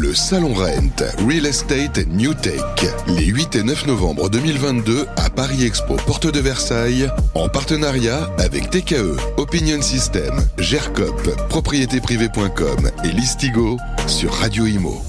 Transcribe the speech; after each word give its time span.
Le 0.00 0.14
Salon 0.14 0.54
Rent, 0.54 1.04
Real 1.28 1.44
Estate 1.44 2.06
New 2.08 2.32
Tech, 2.32 2.62
les 3.08 3.26
8 3.26 3.56
et 3.56 3.62
9 3.62 3.86
novembre 3.88 4.30
2022 4.30 5.04
à 5.16 5.28
Paris 5.28 5.64
Expo, 5.64 5.96
porte 6.06 6.32
de 6.32 6.40
Versailles, 6.40 7.08
en 7.34 7.50
partenariat 7.50 8.30
avec 8.38 8.70
TKE, 8.70 9.18
Opinion 9.36 9.82
System, 9.82 10.32
GERCOP, 10.56 11.36
propriétéprivée.com 11.50 12.90
et 13.04 13.08
Listigo 13.08 13.76
sur 14.06 14.32
Radio 14.32 14.64
Imo. 14.64 15.02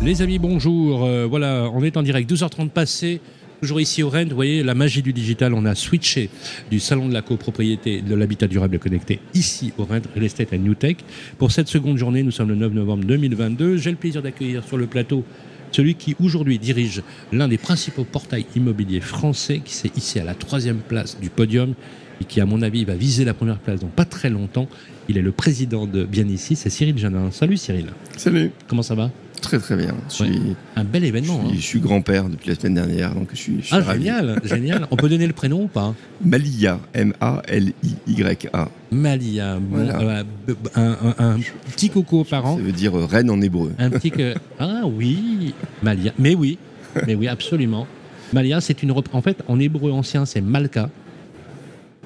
Les 0.00 0.22
amis, 0.22 0.38
bonjour. 0.38 1.04
Euh, 1.04 1.26
voilà, 1.28 1.68
on 1.74 1.82
est 1.82 1.98
en 1.98 2.02
direct, 2.02 2.30
12h30 2.30 2.70
passé. 2.70 3.20
Toujours 3.62 3.80
ici 3.80 4.02
au 4.02 4.08
Rennes, 4.08 4.30
vous 4.30 4.34
voyez 4.34 4.64
la 4.64 4.74
magie 4.74 5.02
du 5.02 5.12
digital. 5.12 5.54
On 5.54 5.64
a 5.66 5.76
switché 5.76 6.30
du 6.68 6.80
salon 6.80 7.08
de 7.08 7.14
la 7.14 7.22
copropriété 7.22 8.02
de 8.02 8.12
l'habitat 8.16 8.48
durable 8.48 8.80
connecté 8.80 9.20
ici 9.34 9.72
au 9.78 9.84
Rennes, 9.84 10.02
Real 10.16 10.24
Estate 10.24 10.52
New 10.54 10.74
Tech. 10.74 10.96
Pour 11.38 11.52
cette 11.52 11.68
seconde 11.68 11.96
journée, 11.96 12.24
nous 12.24 12.32
sommes 12.32 12.48
le 12.48 12.56
9 12.56 12.72
novembre 12.72 13.04
2022. 13.04 13.76
J'ai 13.76 13.92
le 13.92 13.96
plaisir 13.96 14.20
d'accueillir 14.20 14.64
sur 14.64 14.78
le 14.78 14.88
plateau 14.88 15.22
celui 15.70 15.94
qui 15.94 16.16
aujourd'hui 16.20 16.58
dirige 16.58 17.04
l'un 17.30 17.46
des 17.46 17.56
principaux 17.56 18.02
portails 18.02 18.46
immobiliers 18.56 19.00
français, 19.00 19.60
qui 19.64 19.74
s'est 19.74 19.92
ici 19.96 20.18
à 20.18 20.24
la 20.24 20.34
troisième 20.34 20.80
place 20.80 21.20
du 21.20 21.30
podium 21.30 21.74
et 22.20 22.24
qui, 22.24 22.40
à 22.40 22.46
mon 22.46 22.62
avis, 22.62 22.84
va 22.84 22.96
viser 22.96 23.24
la 23.24 23.32
première 23.32 23.60
place 23.60 23.78
dans 23.78 23.86
pas 23.86 24.04
très 24.04 24.28
longtemps. 24.28 24.68
Il 25.08 25.18
est 25.18 25.22
le 25.22 25.30
président 25.30 25.86
de 25.86 26.02
Bien 26.04 26.26
ici, 26.26 26.56
c'est 26.56 26.68
Cyril 26.68 26.98
Janin. 26.98 27.30
Salut 27.30 27.58
Cyril. 27.58 27.86
Salut. 28.16 28.50
Comment 28.66 28.82
ça 28.82 28.96
va? 28.96 29.12
Très 29.42 29.58
très 29.58 29.76
bien. 29.76 29.94
Je 30.08 30.22
Ouais. 30.22 30.30
suis, 30.30 30.40
Un 30.76 30.84
bel 30.84 31.04
événement. 31.04 31.34
je 31.34 31.40
suis- 31.48 31.50
hein. 31.50 31.56
je 31.60 31.66
suis 31.66 31.80
grand-père 31.80 32.28
depuis 32.30 32.48
la 32.48 32.54
semaine 32.54 32.74
dernière, 32.74 33.14
donc 33.14 33.28
je 33.32 33.36
suis, 33.36 33.56
je 33.60 33.66
suis 33.66 33.76
Ah, 33.76 33.80
ravi. 33.82 33.98
génial, 34.04 34.40
génial. 34.44 34.86
On 34.90 34.96
peut 34.96 35.08
donner 35.10 35.26
le 35.26 35.32
prénom 35.34 35.64
ou 35.64 35.66
pas? 35.68 35.94
Malia, 36.24 36.78
M-A-L-I-Y-A. 36.94 38.68
Malia. 38.90 39.58
Bon, 39.58 39.78
euh, 39.78 40.24
un, 41.18 41.36
petit 41.74 41.90
coucou 41.90 42.18
aux 42.20 42.24
parents. 42.24 42.56
Ça 42.56 42.62
veut 42.62 42.72
dire 42.72 42.94
reine 42.94 43.30
en 43.30 43.40
hébreu. 43.40 43.72
Un 43.78 43.90
petit 43.90 44.10
que. 44.10 44.34
Ah 44.58 44.82
oui, 44.86 45.54
Malia. 45.82 46.12
Mais 46.18 46.34
oui, 46.34 46.56
mais 47.06 47.14
oui, 47.14 47.26
absolument. 47.28 47.86
Malia, 48.32 48.60
c'est 48.60 48.82
une. 48.82 48.92
En 49.12 49.22
fait, 49.22 49.42
en 49.48 49.58
hébreu 49.58 49.90
ancien, 49.92 50.24
c'est 50.24 50.40
Malka. 50.40 50.88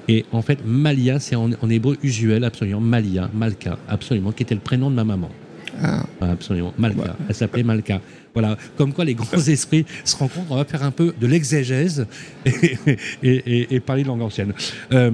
Et 0.09 0.25
en 0.31 0.41
fait, 0.41 0.59
Malia, 0.65 1.19
c'est 1.19 1.35
en, 1.35 1.49
en 1.61 1.69
hébreu 1.69 1.97
usuel, 2.01 2.43
absolument. 2.45 2.79
Malia, 2.81 3.29
Malka, 3.33 3.77
absolument, 3.87 4.31
qui 4.31 4.43
était 4.43 4.55
le 4.55 4.61
prénom 4.61 4.89
de 4.89 4.95
ma 4.95 5.03
maman. 5.03 5.29
Ah, 5.81 6.05
Absolument, 6.21 6.73
Malka. 6.77 7.01
Ouais. 7.01 7.07
Elle 7.29 7.35
s'appelait 7.35 7.63
Malka. 7.63 8.01
Voilà, 8.33 8.57
comme 8.77 8.93
quoi 8.93 9.05
les 9.05 9.13
grands 9.15 9.37
esprits 9.47 9.85
se 10.03 10.15
rencontrent. 10.15 10.51
On 10.51 10.55
va 10.55 10.65
faire 10.65 10.83
un 10.83 10.91
peu 10.91 11.13
de 11.19 11.27
l'exégèse 11.27 12.05
et, 12.45 12.51
et- 13.23 13.29
et- 13.61 13.75
et 13.75 13.79
parler 13.79 14.03
de 14.03 14.07
langue 14.07 14.21
ancienne. 14.21 14.53
Euh, 14.91 15.11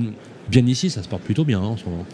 bien 0.50 0.66
ici, 0.66 0.90
ça 0.90 1.02
se 1.04 1.08
porte 1.08 1.24
plutôt 1.24 1.46
bien 1.46 1.60
hein, 1.60 1.64
en 1.66 1.78
ce 1.78 1.86
moment. 1.86 2.06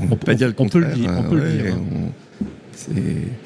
on 0.00 0.04
ne 0.04 0.08
peut 0.10 0.16
pas 0.16 0.34
dire 0.34 0.48
le 0.48 0.54
on 0.58 0.68
peut 0.68 0.78
le 0.80 0.94
dire. 0.94 1.10
On 1.16 1.22
peut 1.28 1.36
euh, 1.36 1.44
le 1.44 1.62
ouais, 1.62 1.62
dire. 1.62 1.76
on- 1.78 2.46
c'est- 2.74 2.92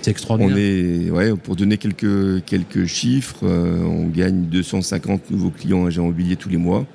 C'est 0.03 0.11
extraordinaire. 0.11 0.55
On 0.55 0.59
est, 0.59 1.11
ouais, 1.11 1.35
pour 1.37 1.57
donner 1.57 1.77
quelques, 1.79 2.45
quelques 2.45 2.85
chiffres, 2.87 3.41
euh, 3.45 3.83
on 3.83 4.07
gagne 4.07 4.45
250 4.45 5.31
nouveaux 5.31 5.51
clients 5.51 5.87
agents 5.87 6.05
immobiliers 6.05 6.37
tous 6.37 6.49
les 6.51 6.57
mois. 6.59 6.87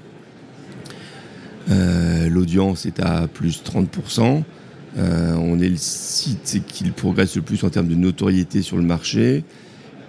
Euh, 1.71 2.29
L'audience 2.29 2.85
est 2.85 2.99
à 2.99 3.27
plus 3.27 3.61
30%. 3.63 4.43
Euh, 4.97 5.33
on 5.35 5.59
est 5.59 5.69
le 5.69 5.77
site 5.77 6.61
qui 6.67 6.83
progresse 6.91 7.35
le 7.35 7.41
plus 7.41 7.63
en 7.63 7.69
termes 7.69 7.87
de 7.87 7.95
notoriété 7.95 8.61
sur 8.61 8.77
le 8.77 8.83
marché. 8.83 9.43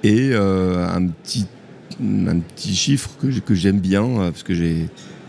Et 0.02 0.30
euh, 0.32 0.86
un, 0.88 1.06
petit, 1.08 1.46
un 2.02 2.38
petit 2.38 2.74
chiffre 2.74 3.10
que, 3.20 3.30
j'ai- 3.30 3.40
que 3.42 3.54
j'aime 3.54 3.80
bien, 3.80 4.04
euh, 4.04 4.30
parce 4.30 4.42
que 4.42 4.54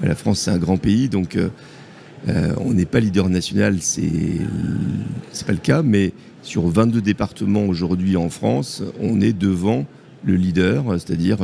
la 0.02 0.16
France 0.16 0.40
c'est 0.40 0.52
un 0.52 0.58
grand 0.58 0.78
pays, 0.78 1.10
donc 1.10 1.38
on 2.28 2.74
n'est 2.74 2.86
pas 2.86 3.00
leader 3.00 3.30
national, 3.30 3.78
c'est, 3.82 4.02
pas 5.46 5.52
le 5.52 5.58
cas, 5.58 5.82
mais 5.84 6.14
sur 6.44 6.68
22 6.68 7.02
départements 7.02 7.66
aujourd'hui 7.66 8.16
en 8.16 8.30
France, 8.30 8.84
on 9.02 9.20
est 9.22 9.34
devant 9.34 9.86
le 10.24 10.36
leader, 10.36 10.86
c'est-à-dire, 10.94 11.40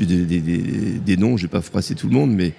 des, 0.00 0.24
des- 0.24 0.40
des- 0.40 1.16
noms, 1.16 1.36
je 1.36 1.42
vais 1.42 1.48
pas 1.50 1.60
froisser 1.60 1.94
tout 1.94 2.08
le 2.08 2.14
monde, 2.14 2.32
mais 2.32 2.52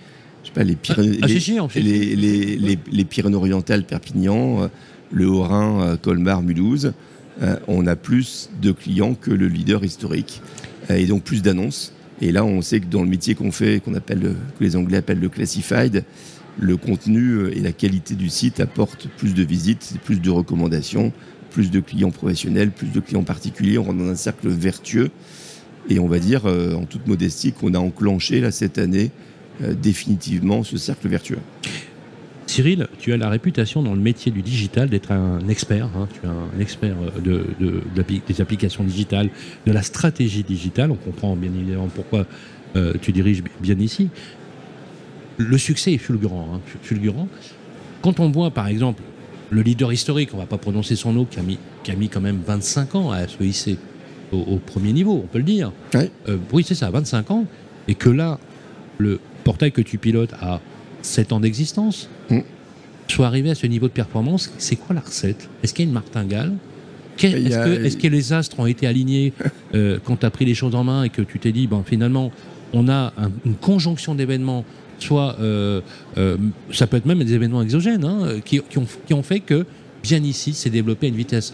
je 0.48 0.54
sais 0.54 0.54
pas, 0.54 0.64
les 0.64 0.76
Pyrénées, 0.76 1.20
Ah, 1.22 1.28
si, 1.28 1.34
les, 1.34 1.40
si, 1.40 1.60
on 1.60 1.68
fait- 1.70 1.82
les, 1.82 2.16
les- 2.16 2.58
les- 2.58 2.80
les 2.92 3.06
Pyrénées-Orientales, 3.06 3.84
Perpignan, 3.84 4.64
euh, 4.64 4.68
le 5.12 5.28
Haut-Rhin, 5.28 5.82
euh, 5.82 5.98
Colmar, 5.98 6.42
Mulhouse, 6.42 6.94
euh, 7.42 7.58
on 7.68 7.86
a 7.88 7.96
plus 7.96 8.50
de 8.62 8.72
clients 8.72 9.14
que 9.14 9.32
le 9.32 9.48
leader 9.48 9.84
historique, 9.84 10.42
et 10.90 11.06
donc 11.06 11.24
plus 11.24 11.42
d'annonces. 11.42 11.94
Et 12.22 12.32
là, 12.32 12.44
on 12.46 12.62
sait 12.62 12.80
que 12.80 12.86
dans 12.88 13.04
le 13.04 13.10
métier 13.10 13.36
qu'on 13.36 13.52
fait, 13.52 13.80
qu'on 13.84 13.94
appelle, 13.94 14.20
le- 14.20 14.30
que 14.58 14.64
les 14.64 14.76
Anglais 14.76 14.98
appellent 14.98 15.20
le 15.20 15.30
classified, 15.30 16.04
le 16.60 16.78
contenu 16.78 17.50
et 17.52 17.60
la 17.60 17.72
qualité 17.72 18.16
du 18.16 18.30
site 18.30 18.60
apportent 18.60 19.08
plus 19.18 19.36
de 19.36 19.44
visites, 19.44 19.96
plus 20.04 20.20
de 20.20 20.30
recommandations, 20.32 21.12
plus 21.52 21.70
de 21.70 21.80
clients 21.80 22.10
professionnels, 22.12 22.72
plus 22.72 22.88
de 22.92 23.00
clients 23.00 23.24
particuliers. 23.24 23.78
On 23.78 23.84
rentre 23.84 24.00
dans 24.00 24.10
un 24.10 24.16
cercle 24.16 24.48
vertueux. 24.50 25.12
Et 25.90 26.00
on 26.00 26.08
va 26.08 26.20
dire, 26.20 26.46
en 26.48 26.84
toute 26.86 27.08
modestie, 27.08 27.52
qu'on 27.54 27.74
a 27.76 27.80
enclenché 27.80 28.42
là, 28.42 28.52
cette 28.52 28.78
année 28.80 29.12
définitivement 29.62 30.64
ce 30.64 30.78
cercle 30.78 31.08
vertueux. 31.08 31.40
Cyril, 32.46 32.88
tu 33.00 33.12
as 33.12 33.18
la 33.18 33.30
réputation 33.30 33.84
dans 33.84 33.94
le 33.94 34.00
métier 34.00 34.32
du 34.32 34.42
digital 34.42 34.90
d'être 34.90 35.12
un 35.12 35.40
expert. 35.50 35.90
hein. 35.98 36.08
Tu 36.14 36.26
es 36.26 36.30
un 36.30 36.60
expert 36.62 36.96
de, 37.24 37.46
de- 37.60 37.66
de 37.66 37.82
l'appli- 37.98 38.22
des 38.26 38.40
applications 38.40 38.84
digitales, 38.86 39.30
de 39.66 39.72
la 39.74 39.82
stratégie 39.82 40.44
digitale. 40.44 40.92
On 40.92 40.96
comprend 40.96 41.36
bien 41.36 41.52
évidemment 41.54 41.90
pourquoi 41.94 42.26
euh, 42.78 42.94
tu 43.02 43.12
diriges 43.12 43.44
bien 43.62 43.78
ici. 43.80 44.10
Le 45.38 45.58
succès 45.58 45.94
est 45.94 45.98
fulgurant. 45.98 46.48
hein, 46.56 46.62
fu- 46.66 46.78
fulgurant. 46.82 47.28
Quand 48.02 48.20
on 48.22 48.30
voit, 48.32 48.52
par 48.52 48.68
exemple, 48.68 49.02
le 49.50 49.62
leader 49.62 49.92
historique, 49.92 50.30
on 50.34 50.38
ne 50.38 50.42
va 50.44 50.48
pas 50.48 50.58
prononcer 50.58 50.96
son 50.96 51.12
nom, 51.14 51.26
qui 51.26 51.40
a, 51.40 51.44
mis, 51.44 51.60
qui 51.84 51.92
a 51.92 51.96
mis 51.96 52.08
quand 52.08 52.22
même 52.22 52.40
25 52.46 52.96
ans 52.96 53.12
à 53.12 53.28
se 53.28 53.44
hisser 53.44 53.78
au, 54.32 54.38
au 54.38 54.58
premier 54.58 54.94
niveau, 54.94 55.22
on 55.24 55.28
peut 55.28 55.38
le 55.40 55.44
dire. 55.44 55.74
Euh, 56.30 56.38
oui, 56.54 56.64
c'est 56.66 56.76
ça, 56.76 56.90
25 56.92 57.30
ans. 57.32 57.46
Et 57.90 57.96
que 57.96 58.10
là, 58.10 58.40
le 58.98 59.20
portail 59.48 59.72
que 59.72 59.82
tu 59.82 59.98
pilotes 59.98 60.34
a 60.42 60.60
7 61.02 61.32
ans 61.34 61.40
d'existence. 61.40 62.10
Mm. 62.30 62.40
Soit 63.08 63.28
arrivé 63.28 63.50
à 63.50 63.56
ce 63.56 63.66
niveau 63.68 63.88
de 63.88 63.94
performance, 63.94 64.52
c'est 64.58 64.76
quoi 64.76 64.94
la 64.94 65.02
recette? 65.02 65.48
Est-ce 65.64 65.74
qu'il 65.74 65.86
y 65.86 65.88
a 65.88 65.90
une 65.90 65.94
martingale? 65.94 66.54
Est-ce 67.18 67.56
a- 67.98 68.00
que, 68.02 68.08
les 68.08 68.34
astres 68.34 68.60
ont 68.60 68.66
été 68.68 68.86
alignés 68.86 69.32
euh, 69.74 70.00
quand 70.04 70.18
tu 70.18 70.26
as 70.26 70.30
pris 70.30 70.46
les 70.46 70.54
choses 70.54 70.76
en 70.76 70.84
main 70.84 71.04
et 71.04 71.10
que 71.10 71.22
tu 71.22 71.40
t'es 71.40 71.54
dit, 71.54 71.66
ben, 71.68 71.82
finalement, 71.86 72.32
on 72.74 72.90
a 72.90 73.14
un- 73.18 73.32
une 73.46 73.56
conjonction 73.56 74.14
d'événements, 74.16 74.66
soit 75.00 75.38
euh, 75.40 75.80
euh, 76.18 76.36
ça 76.74 76.86
peut 76.86 76.98
être 76.98 77.06
même 77.06 77.24
des 77.24 77.34
événements 77.34 77.62
exogènes, 77.62 78.04
hein, 78.04 78.40
qui, 78.44 78.60
qui 78.70 78.78
ont, 78.78 78.88
qui 79.08 79.14
ont 79.14 79.24
fait 79.24 79.40
que 79.40 79.66
bien 80.04 80.22
ici 80.22 80.54
s'est 80.54 80.70
développé 80.70 81.08
à 81.08 81.10
une 81.10 81.16
vitesse 81.16 81.54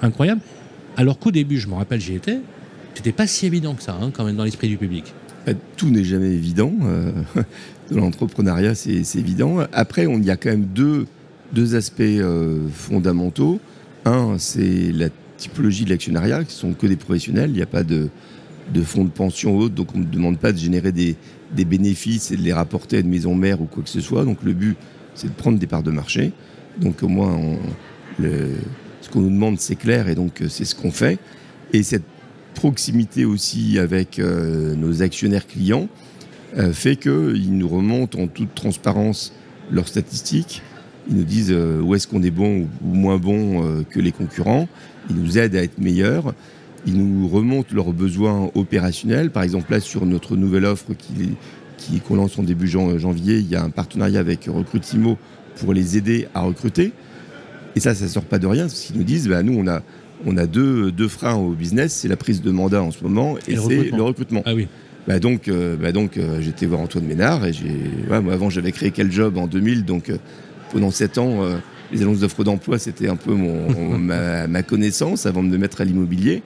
incroyable. 0.00 0.40
Alors 0.96 1.18
qu'au 1.18 1.30
début, 1.30 1.58
je 1.58 1.68
me 1.68 1.74
rappelle, 1.74 2.00
j'y 2.00 2.14
étais, 2.14 2.38
c'était 2.94 3.12
pas 3.12 3.26
si 3.26 3.44
évident 3.46 3.74
que 3.74 3.82
ça, 3.82 3.96
hein, 4.00 4.10
quand 4.12 4.24
même, 4.24 4.36
dans 4.36 4.44
l'esprit 4.44 4.68
du 4.68 4.78
public. 4.78 5.12
Euh, 5.48 5.54
Tout 5.76 5.90
n'est 5.90 6.04
jamais 6.04 6.30
évident. 6.30 6.72
euh, 6.82 7.10
l'entrepreneuriat, 7.90 8.74
c'est 8.74 9.02
évident. 9.16 9.58
Après, 9.72 10.06
on- 10.06 10.18
y 10.20 10.30
a 10.30 10.36
quand 10.36 10.50
même 10.50 10.64
deux, 10.66 11.06
deux 11.52 11.74
aspects 11.74 12.00
euh, 12.00 12.66
fondamentaux. 12.72 13.60
Un, 14.06 14.36
c'est 14.38 14.92
la 14.92 15.08
typologie 15.36 15.84
de 15.84 15.90
l'actionnariat, 15.90 16.44
qui 16.44 16.54
sont 16.54 16.72
que 16.72 16.86
des 16.86 16.96
professionnels. 16.96 17.50
Il 17.50 17.56
n'y 17.56 17.62
a 17.62 17.66
pas 17.66 17.82
de, 17.84 18.08
de 18.72 18.82
fonds 18.82 19.04
de 19.04 19.10
pension 19.10 19.56
ou 19.56 19.60
autre, 19.62 19.74
donc 19.74 19.94
on 19.94 19.98
ne 19.98 20.04
demande 20.04 20.38
pas 20.38 20.52
de 20.52 20.58
générer 20.58 20.92
des, 20.92 21.16
des 21.54 21.64
bénéfices 21.64 22.30
et 22.30 22.36
de 22.36 22.42
les 22.42 22.52
rapporter 22.52 22.96
à 22.98 23.00
une 23.00 23.08
maison 23.10 23.34
mère 23.34 23.60
ou 23.60 23.66
quoi 23.66 23.82
que 23.82 23.88
ce 23.90 24.00
soit. 24.00 24.24
Donc 24.24 24.38
le 24.42 24.52
but, 24.52 24.76
c'est 25.14 25.28
de 25.28 25.32
prendre 25.32 25.58
des 25.58 25.66
parts 25.66 25.82
de 25.82 25.90
marché. 25.90 26.32
Donc 26.80 27.02
au 27.02 27.08
moins, 27.08 27.38
ce 28.20 29.08
qu'on 29.10 29.20
nous 29.20 29.30
demande, 29.30 29.58
c'est 29.58 29.76
clair, 29.76 30.08
et 30.08 30.14
donc 30.14 30.40
euh, 30.42 30.48
c'est 30.48 30.64
ce 30.64 30.74
qu'on 30.74 30.90
fait. 30.90 31.18
Et 31.72 31.82
cette 31.82 32.04
proximité 32.54 33.24
aussi 33.24 33.78
avec 33.78 34.18
euh, 34.18 34.74
nos 34.74 35.02
actionnaires 35.02 35.46
clients 35.46 35.88
euh, 36.56 36.72
fait 36.72 36.96
qu'ils 36.96 37.56
nous 37.56 37.68
remontent 37.68 38.18
en 38.18 38.26
toute 38.26 38.54
transparence 38.54 39.32
leurs 39.70 39.88
statistiques. 39.88 40.62
Ils 41.08 41.16
nous 41.16 41.24
disent 41.24 41.52
euh, 41.52 41.80
où 41.80 41.94
est-ce 41.94 42.06
qu'on 42.08 42.22
est 42.22 42.30
bon 42.30 42.68
ou, 42.82 42.94
moins 42.94 43.18
bon 43.18 43.84
que 43.90 44.00
les 44.00 44.12
concurrents. 44.12 44.68
Ils 45.10 45.16
nous 45.16 45.38
aident 45.38 45.56
à 45.56 45.62
être 45.62 45.78
meilleurs. 45.78 46.34
Ils 46.86 46.96
nous 46.96 47.28
remontent 47.28 47.74
leurs 47.74 47.92
besoins 47.92 48.50
opérationnels. 48.54 49.30
Par 49.30 49.42
exemple, 49.42 49.70
là, 49.72 49.80
sur 49.80 50.06
notre 50.06 50.36
nouvelle 50.36 50.64
offre 50.64 50.92
qui, 50.94 52.00
qu'on 52.00 52.16
lance 52.16 52.38
en 52.38 52.42
début 52.42 52.68
jan- 52.68 52.98
janvier, 52.98 53.38
il 53.38 53.48
y 53.48 53.56
a 53.56 53.62
un 53.62 53.70
partenariat 53.70 54.20
avec 54.20 54.46
Recrutimo 54.46 55.18
pour 55.56 55.72
les 55.74 55.96
aider 55.96 56.28
à 56.34 56.42
recruter. 56.42 56.92
Et 57.76 57.80
ça, 57.80 57.94
ça 57.94 58.06
sort 58.08 58.24
pas 58.24 58.38
de 58.38 58.46
rien, 58.46 58.64
parce 58.64 58.80
qu'ils 58.80 58.96
nous 58.96 59.04
disent, 59.04 59.28
bah, 59.28 59.42
nous, 59.42 59.58
on 59.58 59.66
a, 59.66 59.82
on 60.26 60.36
a 60.36 60.46
deux, 60.46 60.90
deux 60.90 61.08
freins 61.08 61.34
au 61.34 61.50
business, 61.50 61.92
c'est 61.92 62.08
la 62.08 62.16
prise 62.16 62.42
de 62.42 62.50
mandat 62.50 62.82
en 62.82 62.90
ce 62.90 63.02
moment 63.02 63.36
et, 63.48 63.56
c'est 63.56 63.60
recrutement. 63.60 63.96
le 63.96 64.02
recrutement. 64.02 64.42
Ah 64.46 64.54
oui. 64.54 64.68
Bah 65.06 65.18
donc, 65.18 65.48
euh, 65.48 65.76
bah 65.76 65.92
donc 65.92 66.16
euh, 66.16 66.40
j'étais 66.40 66.64
voir 66.64 66.80
Antoine 66.80 67.04
Ménard 67.04 67.44
et 67.44 67.52
j'ai, 67.52 67.76
ouais, 68.10 68.20
moi 68.22 68.32
avant 68.32 68.48
j'avais 68.48 68.72
créé 68.72 68.90
quel 68.90 69.12
job 69.12 69.36
en 69.36 69.46
2000, 69.46 69.84
donc 69.84 70.08
euh, 70.08 70.16
pendant 70.72 70.90
sept 70.90 71.18
ans, 71.18 71.42
les 71.92 72.02
annonces 72.02 72.20
d'offres 72.20 72.42
d'emploi 72.42 72.78
c'était 72.78 73.08
un 73.08 73.16
peu 73.16 73.32
mon, 73.32 73.98
ma, 73.98 74.46
ma 74.48 74.62
connaissance 74.62 75.26
avant 75.26 75.42
de 75.42 75.48
me 75.48 75.58
mettre 75.58 75.80
à 75.80 75.84
l'immobilier. 75.84 76.42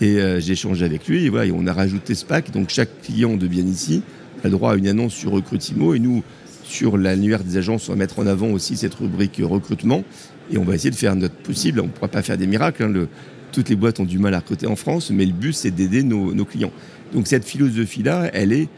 Et 0.00 0.18
j'ai 0.40 0.52
échangé 0.54 0.84
avec 0.84 1.06
lui 1.06 1.24
et 1.24 1.28
voilà, 1.28 1.46
et 1.46 1.52
on 1.52 1.66
a 1.66 1.72
rajouté 1.72 2.14
ce 2.16 2.24
pack. 2.24 2.50
Donc 2.50 2.70
chaque 2.70 3.02
client 3.02 3.36
de 3.36 3.46
bien 3.46 3.64
ici 3.64 4.02
a 4.42 4.48
droit 4.48 4.72
à 4.72 4.74
une 4.74 4.88
annonce 4.88 5.14
sur 5.14 5.30
Recrutimo 5.30 5.94
et 5.94 6.00
nous 6.00 6.24
sur 6.72 6.96
l'annuaire 6.96 7.44
des 7.44 7.58
agences 7.58 7.88
on 7.88 7.92
va 7.92 7.98
mettre 7.98 8.18
en 8.18 8.26
avant 8.26 8.48
aussi 8.48 8.76
cette 8.76 8.94
rubrique 8.94 9.40
recrutement 9.42 10.02
et 10.50 10.58
on 10.58 10.64
va 10.64 10.74
essayer 10.74 10.90
de 10.90 10.96
faire 10.96 11.14
notre 11.14 11.34
possible. 11.36 11.80
On 11.80 11.84
ne 11.84 11.88
pourra 11.88 12.08
pas 12.08 12.22
faire 12.22 12.36
des 12.36 12.46
miracles. 12.46 12.82
hein. 12.82 13.06
Toutes 13.52 13.68
les 13.68 13.76
boîtes 13.76 14.00
ont 14.00 14.04
du 14.04 14.18
mal 14.18 14.34
à 14.34 14.38
recruter 14.38 14.66
en 14.66 14.76
France, 14.76 15.10
mais 15.10 15.26
le 15.26 15.32
but, 15.32 15.52
c'est 15.52 15.70
d'aider 15.70 16.02
nos, 16.02 16.44
clients. 16.44 16.72
Donc 17.14 17.26
cette 17.26 17.44
philosophie-là, 17.44 18.30
elle 18.32 18.52
est 18.52 18.68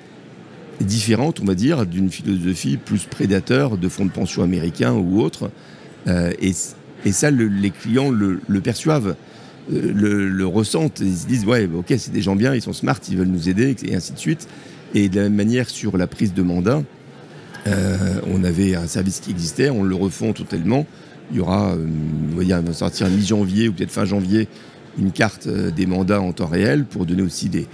différente, 0.80 1.40
on 1.40 1.44
va 1.44 1.54
dire, 1.54 1.86
d'une 1.86 2.10
philosophie 2.10 2.76
plus 2.76 3.04
prédateur 3.04 3.78
de 3.78 3.88
fonds 3.88 4.04
de 4.04 4.10
pension 4.10 4.42
américains 4.42 4.92
ou 4.92 5.20
autres. 5.20 5.50
Euh, 6.08 6.32
et, 6.40 6.52
ça, 7.12 7.30
le- 7.30 7.46
les 7.46 7.70
clients 7.70 8.10
le, 8.10 8.40
perçoivent, 8.60 9.14
euh, 9.72 9.92
le, 9.94 10.28
le 10.28 10.46
ressentent. 10.46 11.00
Ils 11.00 11.16
se 11.16 11.26
disent, 11.26 11.44
ouais, 11.46 11.68
ok, 11.72 11.94
c'est 11.96 12.12
des 12.12 12.22
gens 12.22 12.34
bien, 12.34 12.54
ils 12.54 12.62
sont 12.62 12.72
smart, 12.72 12.98
ils 13.08 13.16
veulent 13.16 13.28
nous 13.28 13.48
aider, 13.48 13.76
et 13.86 13.94
ainsi 13.94 14.12
de 14.12 14.18
suite. 14.18 14.48
Et 14.94 15.08
de 15.08 15.16
la 15.16 15.22
même 15.24 15.34
manière, 15.34 15.70
sur 15.70 15.96
la 15.96 16.08
prise 16.08 16.34
de 16.34 16.42
mandat, 16.42 16.82
euh, 17.66 18.20
on 18.26 18.44
avait 18.44 18.74
un 18.74 18.86
service 18.86 19.20
qui 19.20 19.30
existait, 19.30 19.70
on 19.70 19.82
le 19.82 19.94
refond 19.94 20.32
totalement. 20.32 20.86
Il 21.30 21.38
y 21.38 21.40
aura, 21.40 21.72
euh, 21.72 21.86
on 22.32 22.36
va 22.36 22.44
dire, 22.44 22.58
on 22.60 22.66
va 22.66 22.72
sortir 22.72 23.08
mi-janvier 23.08 23.68
ou 23.68 23.72
peut-être 23.72 23.90
fin 23.90 24.04
janvier, 24.04 24.48
une 24.98 25.12
carte 25.12 25.46
euh, 25.46 25.70
des 25.70 25.86
mandats 25.86 26.20
en 26.20 26.32
temps 26.32 26.46
réel 26.46 26.84
pour 26.84 27.06
donner 27.06 27.22
aussi 27.22 27.48
des, 27.48 27.66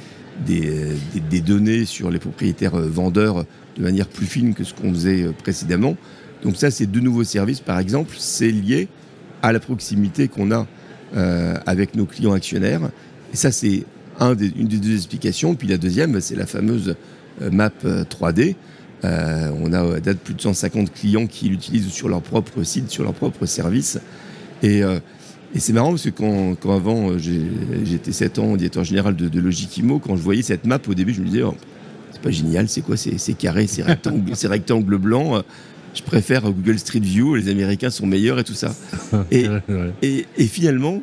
euh, 0.50 1.40
données 1.44 1.84
sur 1.84 2.10
les 2.10 2.18
propriétaires 2.18 2.76
euh, 2.76 2.88
vendeurs 2.88 3.44
de 3.76 3.82
manière 3.82 4.06
plus 4.06 4.26
fine 4.26 4.54
que 4.54 4.64
ce 4.64 4.74
qu'on 4.74 4.92
faisait 4.92 5.22
euh, 5.22 5.32
précédemment. 5.32 5.96
Donc 6.44 6.56
ça, 6.56 6.70
c'est 6.70 6.86
deux 6.86 7.00
nouveaux 7.00 7.24
services, 7.24 7.60
par 7.60 7.78
exemple. 7.78 8.14
C'est 8.18 8.50
lié 8.50 8.88
à 9.42 9.52
la 9.52 9.60
proximité 9.60 10.28
qu'on 10.28 10.50
a 10.52 10.66
euh, 11.16 11.56
avec 11.66 11.94
nos 11.94 12.06
clients 12.06 12.32
actionnaires. 12.32 12.82
Et 13.32 13.36
ça, 13.36 13.50
c'est 13.50 13.84
une 14.20 14.34
des 14.68 14.78
deux 14.78 14.94
explications. 14.94 15.54
Puis 15.54 15.68
la 15.68 15.78
deuxième, 15.78 16.20
c'est 16.20 16.36
la 16.36 16.46
fameuse 16.46 16.94
euh, 17.42 17.50
map 17.50 17.70
euh, 17.84 18.04
3D. 18.04 18.54
Euh, 19.04 19.50
on 19.62 19.72
a 19.72 19.96
à 19.96 20.00
date 20.00 20.18
plus 20.18 20.34
de 20.34 20.40
150 20.40 20.92
clients 20.92 21.26
qui 21.26 21.48
l'utilisent 21.48 21.88
sur 21.88 22.08
leur 22.08 22.20
propre 22.20 22.62
site, 22.62 22.90
sur 22.90 23.02
leur 23.02 23.14
propre 23.14 23.46
service. 23.46 23.98
Et, 24.62 24.82
euh, 24.82 24.98
et 25.54 25.58
c'est 25.58 25.72
marrant 25.72 25.90
parce 25.90 26.04
que 26.04 26.10
quand, 26.10 26.54
quand 26.60 26.76
avant 26.76 27.10
euh, 27.12 27.18
j'étais 27.18 28.12
7 28.12 28.38
ans 28.38 28.56
directeur 28.56 28.84
général 28.84 29.16
de, 29.16 29.28
de 29.28 29.40
Logikimo, 29.40 29.98
quand 29.98 30.16
je 30.16 30.22
voyais 30.22 30.42
cette 30.42 30.66
map 30.66 30.78
au 30.86 30.94
début, 30.94 31.14
je 31.14 31.20
me 31.22 31.26
disais 31.26 31.42
oh, 31.42 31.54
c'est 32.12 32.20
pas 32.20 32.30
génial, 32.30 32.68
c'est 32.68 32.82
quoi 32.82 32.96
C'est 32.96 33.32
carré, 33.34 33.66
c'est 33.66 33.82
rectangle, 33.82 34.32
rectangle 34.44 34.98
blanc. 34.98 35.36
euh, 35.36 35.42
Je 35.94 36.02
préfère 36.02 36.42
Google 36.42 36.78
Street 36.78 37.00
View, 37.00 37.34
les 37.36 37.48
Américains 37.48 37.90
sont 37.90 38.06
meilleurs 38.06 38.38
et 38.38 38.44
tout 38.44 38.54
ça. 38.54 38.74
Et, 39.30 40.46
finalement, 40.46 41.02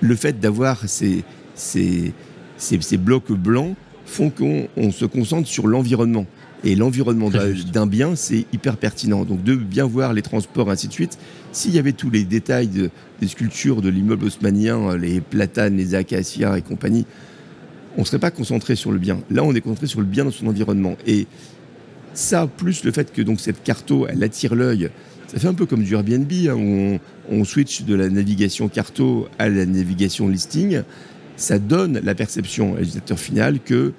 le 0.00 0.14
fait 0.14 0.38
d'avoir 0.38 0.88
ces, 0.88 1.24
ces, 1.54 2.12
ces, 2.56 2.80
ces 2.80 2.96
blocs 2.96 3.32
blancs 3.32 3.74
font 4.10 4.30
qu'on 4.30 4.68
on 4.76 4.90
se 4.90 5.04
concentre 5.04 5.48
sur 5.48 5.66
l'environnement. 5.66 6.26
Et 6.62 6.74
l'environnement 6.74 7.30
d'un 7.72 7.86
bien, 7.86 8.16
c'est 8.16 8.44
hyper 8.52 8.76
pertinent. 8.76 9.24
Donc 9.24 9.42
de 9.42 9.54
bien 9.54 9.86
voir 9.86 10.12
les 10.12 10.20
transports, 10.20 10.70
ainsi 10.70 10.88
de 10.88 10.92
suite. 10.92 11.16
S'il 11.52 11.74
y 11.74 11.78
avait 11.78 11.92
tous 11.92 12.10
les 12.10 12.24
détails 12.24 12.68
de- 12.68 12.90
des 13.20 13.28
sculptures 13.28 13.80
de 13.80 13.88
l'immeuble 13.88 14.26
haussmanien, 14.26 14.94
les 14.96 15.20
platanes, 15.22 15.76
les 15.78 15.94
acacias 15.94 16.58
et 16.58 16.62
compagnie, 16.62 17.06
on 17.96 18.02
ne 18.02 18.06
serait 18.06 18.18
pas 18.18 18.30
concentré 18.30 18.76
sur 18.76 18.92
le 18.92 18.98
bien. 18.98 19.20
Là, 19.30 19.42
on 19.42 19.54
est 19.54 19.60
concentré 19.62 19.86
sur 19.86 20.00
le 20.00 20.06
bien 20.06 20.24
dans 20.26 20.30
son 20.30 20.48
environnement. 20.48 20.96
Et 21.06 21.26
ça, 22.12 22.46
plus 22.46 22.84
le 22.84 22.92
fait 22.92 23.10
que 23.12 23.22
donc 23.22 23.40
cette 23.40 23.62
carto, 23.62 24.06
elle 24.08 24.22
attire 24.22 24.54
l'œil, 24.54 24.90
ça 25.28 25.38
fait 25.38 25.48
un 25.48 25.54
peu 25.54 25.64
comme 25.64 25.82
du 25.84 25.94
Airbnb, 25.94 26.30
hein, 26.30 26.54
où 26.54 26.60
on, 26.60 27.00
on 27.30 27.44
switch 27.44 27.82
de 27.84 27.94
la 27.94 28.08
navigation 28.10 28.68
carto 28.68 29.28
à 29.38 29.48
la 29.48 29.64
navigation 29.64 30.28
listing. 30.28 30.82
Ça 31.40 31.58
donne 31.58 32.00
la 32.04 32.14
perception 32.14 32.74
à 32.74 32.80
l'utilisateur 32.80 33.18
final 33.18 33.60
que 33.64 33.92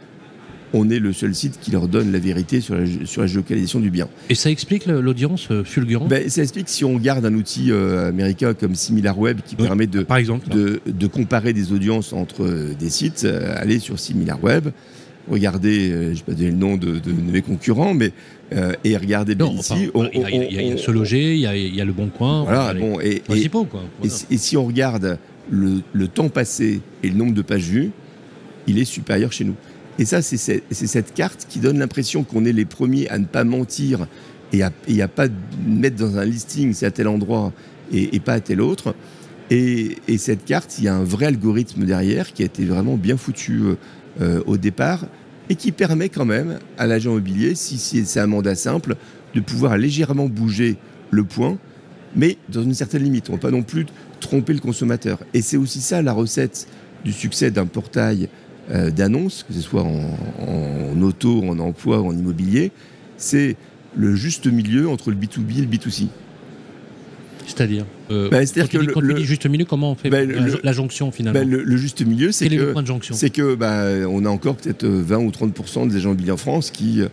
on 0.73 0.89
est 0.89 0.99
le 0.99 1.11
seul 1.11 1.35
site 1.35 1.59
qui 1.59 1.71
leur 1.71 1.89
donne 1.89 2.13
la 2.13 2.19
vérité 2.19 2.61
sur 2.61 2.75
la, 2.75 2.85
sur 3.05 3.21
la 3.21 3.27
géolocalisation 3.27 3.81
du 3.81 3.89
bien. 3.89 4.07
Et 4.29 4.35
ça 4.35 4.49
explique 4.49 4.85
l'audience 4.85 5.49
euh, 5.51 5.65
fulgurante 5.65 6.07
Ben, 6.07 6.29
ça 6.29 6.41
explique 6.43 6.69
si 6.69 6.85
on 6.85 6.95
garde 6.97 7.25
un 7.25 7.33
outil 7.33 7.71
euh, 7.71 8.07
américain 8.07 8.53
comme 8.53 8.73
SimilarWeb 8.75 9.41
qui 9.45 9.55
Oui. 9.59 9.65
permet 9.65 9.87
de, 9.87 10.03
Par 10.03 10.15
exemple. 10.17 10.47
de, 10.49 10.79
de 10.85 11.07
comparer 11.07 11.51
des 11.51 11.73
audiences 11.73 12.13
entre 12.13 12.43
euh, 12.45 12.73
des 12.79 12.89
sites, 12.89 13.23
euh, 13.25 13.53
aller 13.57 13.79
sur 13.79 13.99
SimilarWeb, 13.99 14.69
regarder, 15.29 15.91
euh, 15.91 16.03
je 16.03 16.09
ne 16.09 16.13
vais 16.15 16.21
pas 16.27 16.31
donner 16.33 16.51
le 16.51 16.57
nom 16.57 16.77
de, 16.77 16.99
de 16.99 17.11
mes 17.31 17.41
concurrents, 17.41 17.93
mais 17.93 18.13
et 18.83 18.97
regarder 18.97 19.33
bien 19.35 19.47
ici. 19.51 19.89
il 20.13 20.67
y 20.69 20.71
a, 20.73 20.77
Se 20.77 20.91
Loger, 20.91 21.33
il 21.35 21.39
y 21.39 21.47
a, 21.47 21.55
il 21.55 21.73
y 21.73 21.79
a 21.81 21.85
Le 21.85 21.93
Bon 21.93 22.07
Coin. 22.09 22.43
Voilà, 22.43 22.73
bon, 22.73 22.99
et, 22.99 23.19
quoi. 23.19 23.35
et 23.37 23.49
Voilà. 23.49 24.15
et 24.29 24.37
si 24.37 24.57
on 24.57 24.65
regarde 24.65 25.17
le, 25.51 26.07
temps 26.07 26.29
passé 26.29 26.81
et 27.03 27.09
le 27.09 27.15
nombre 27.15 27.33
de 27.33 27.41
pages 27.41 27.67
vues, 27.67 27.91
il 28.67 28.79
est 28.79 28.85
supérieur 28.85 29.31
chez 29.31 29.43
nous. 29.43 29.55
Et 29.99 30.05
ça, 30.05 30.21
c'est 30.21 30.37
cette, 30.37 31.13
carte 31.13 31.45
qui 31.49 31.59
donne 31.59 31.77
l'impression 31.77 32.23
qu'on 32.23 32.45
est 32.45 32.53
les 32.53 32.65
premiers 32.65 33.07
à 33.09 33.17
ne 33.17 33.25
pas 33.25 33.43
mentir 33.43 34.07
et 34.53 34.63
à, 34.63 34.71
à 35.01 35.07
pas 35.07 35.27
mettre 35.65 35.97
dans 35.97 36.17
un 36.17 36.25
listing 36.25 36.73
c'est 36.73 36.85
à 36.85 36.91
tel 36.91 37.07
endroit 37.07 37.51
et, 37.91 38.19
pas 38.19 38.33
à 38.33 38.39
tel 38.39 38.61
autre. 38.61 38.95
Et, 39.49 39.97
et 40.07 40.17
cette 40.17 40.45
carte, 40.45 40.79
il 40.79 40.85
y 40.85 40.87
a 40.87 40.95
un 40.95 41.03
vrai 41.03 41.25
algorithme 41.25 41.85
derrière 41.85 42.31
qui 42.31 42.41
a 42.41 42.45
été 42.45 42.63
vraiment 42.63 42.95
bien 42.95 43.17
foutu 43.17 43.63
euh, 44.21 44.41
au 44.45 44.57
départ 44.57 45.05
et 45.49 45.55
qui 45.55 45.71
permet 45.71 46.09
quand 46.09 46.25
même 46.25 46.59
à 46.77 46.87
l'agent 46.87 47.11
immobilier, 47.11 47.55
si, 47.55 47.77
si 47.77 48.05
c'est 48.05 48.19
un 48.21 48.27
mandat 48.27 48.55
simple, 48.55 48.95
de 49.35 49.41
pouvoir 49.41 49.77
légèrement 49.77 50.27
bouger 50.27 50.77
le 51.11 51.23
point, 51.23 51.57
mais 52.15 52.37
dans 52.49 52.63
une 52.63 52.73
certaine 52.73 53.03
limite. 53.03 53.29
On 53.29 53.33
ne 53.33 53.37
va 53.37 53.41
pas 53.41 53.51
non 53.51 53.63
plus 53.63 53.85
tromper 54.19 54.53
le 54.53 54.59
consommateur. 54.59 55.19
Et 55.33 55.41
c'est 55.41 55.57
aussi 55.57 55.81
ça 55.81 56.01
la 56.01 56.13
recette 56.13 56.67
du 57.05 57.11
succès 57.13 57.51
d'un 57.51 57.65
portail 57.65 58.29
euh, 58.69 58.91
d'annonces, 58.91 59.43
que 59.47 59.53
ce 59.53 59.61
soit 59.61 59.83
en, 59.83 60.17
en 60.47 61.01
auto, 61.01 61.41
en 61.43 61.57
emploi 61.59 61.99
ou 62.01 62.07
en 62.07 62.15
immobilier, 62.17 62.71
c'est 63.17 63.55
le 63.95 64.15
juste 64.15 64.47
milieu 64.47 64.87
entre 64.89 65.09
le 65.11 65.17
B2B 65.17 65.57
et 65.57 65.61
le 65.61 65.67
B2C. 65.67 66.07
C'est-à-dire 67.47 67.85
euh, 68.11 68.29
Bah, 68.29 68.45
c'est-à-dire 68.45 68.69
que 68.69 68.77
le- 69.01 69.17
juste 69.23 69.45
milieu, 69.47 69.65
comment 69.65 69.91
on 69.91 69.95
fait 69.95 70.09
Bah, 70.09 70.23
la, 70.23 70.39
le- 70.39 70.59
la 70.63 70.73
jonction 70.73 71.11
finalement 71.11 71.39
Ben, 71.39 71.49
le, 71.49 71.75
juste 71.77 72.05
milieu, 72.05 72.31
c'est 72.31 72.45
Quel 72.45 72.53
est 72.53 72.57
le 72.57 72.65
que, 72.67 72.71
point 72.73 72.81
de 72.83 72.87
jonction? 72.87 73.15
c'est 73.15 73.29
que 73.31 73.55
bah, 73.55 73.85
on 74.07 74.23
a 74.25 74.29
encore 74.29 74.55
peut-être 74.55 74.83
euh, 74.83 75.01
20 75.03 75.17
ou 75.17 75.29
30% 75.31 75.87
des 75.89 75.95
agents 75.97 76.09
immobiliers 76.09 76.31
en 76.31 76.37
France 76.37 76.69
qui, 76.71 77.01
euh, 77.01 77.07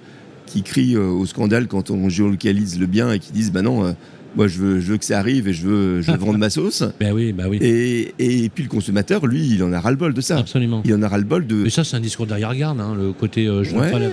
qui 0.47 0.63
crient 0.63 0.97
euh, 0.97 1.07
au 1.09 1.25
scandale 1.27 1.67
quand 1.67 1.91
on 1.91 2.09
géolocalise 2.09 2.79
le 2.79 2.87
bien 2.87 3.11
et 3.11 3.19
qui 3.19 3.33
disent 3.33 3.51
bah 3.51 3.63
non, 3.63 3.85
euh, 3.87 3.93
moi 4.39 4.47
je 4.49 4.59
veux, 4.59 4.81
je 4.81 4.93
veux 4.93 4.97
que 4.99 5.05
ça 5.05 5.19
arrive 5.19 5.49
et 5.49 5.53
je 5.53 5.67
veux, 5.67 6.01
je 6.01 6.11
veux 6.13 6.17
vendre 6.17 6.39
ma 6.39 6.49
sauce. 6.49 6.83
Ben 7.01 7.13
oui, 7.13 7.33
bah 7.33 7.45
oui, 7.49 7.59
Et, 7.61 8.15
et 8.19 8.49
puis 8.49 8.63
le 8.63 8.69
consommateur, 8.71 9.27
lui, 9.27 9.47
il 9.47 9.63
en 9.65 9.73
a 9.73 9.81
ras-le-bol 9.81 10.15
de 10.15 10.21
ça. 10.21 10.39
absolument. 10.39 10.81
Il 10.87 10.95
en 10.95 11.03
a 11.03 11.09
ras-le-bol 11.09 11.47
de. 11.47 11.57
Mais 11.57 11.71
ça, 11.71 11.83
c'est 11.85 11.97
un 11.97 12.01
discours 12.01 12.27
d'arrière-garde, 12.27 12.81
hein, 12.81 12.95
le 12.97 13.13
côté 13.13 13.47
euh, 13.47 13.65
je 13.65 13.75
ne 13.75 13.81
Ouais. 13.81 13.87
veux 13.87 13.93
pas 13.93 13.99
je 13.99 14.05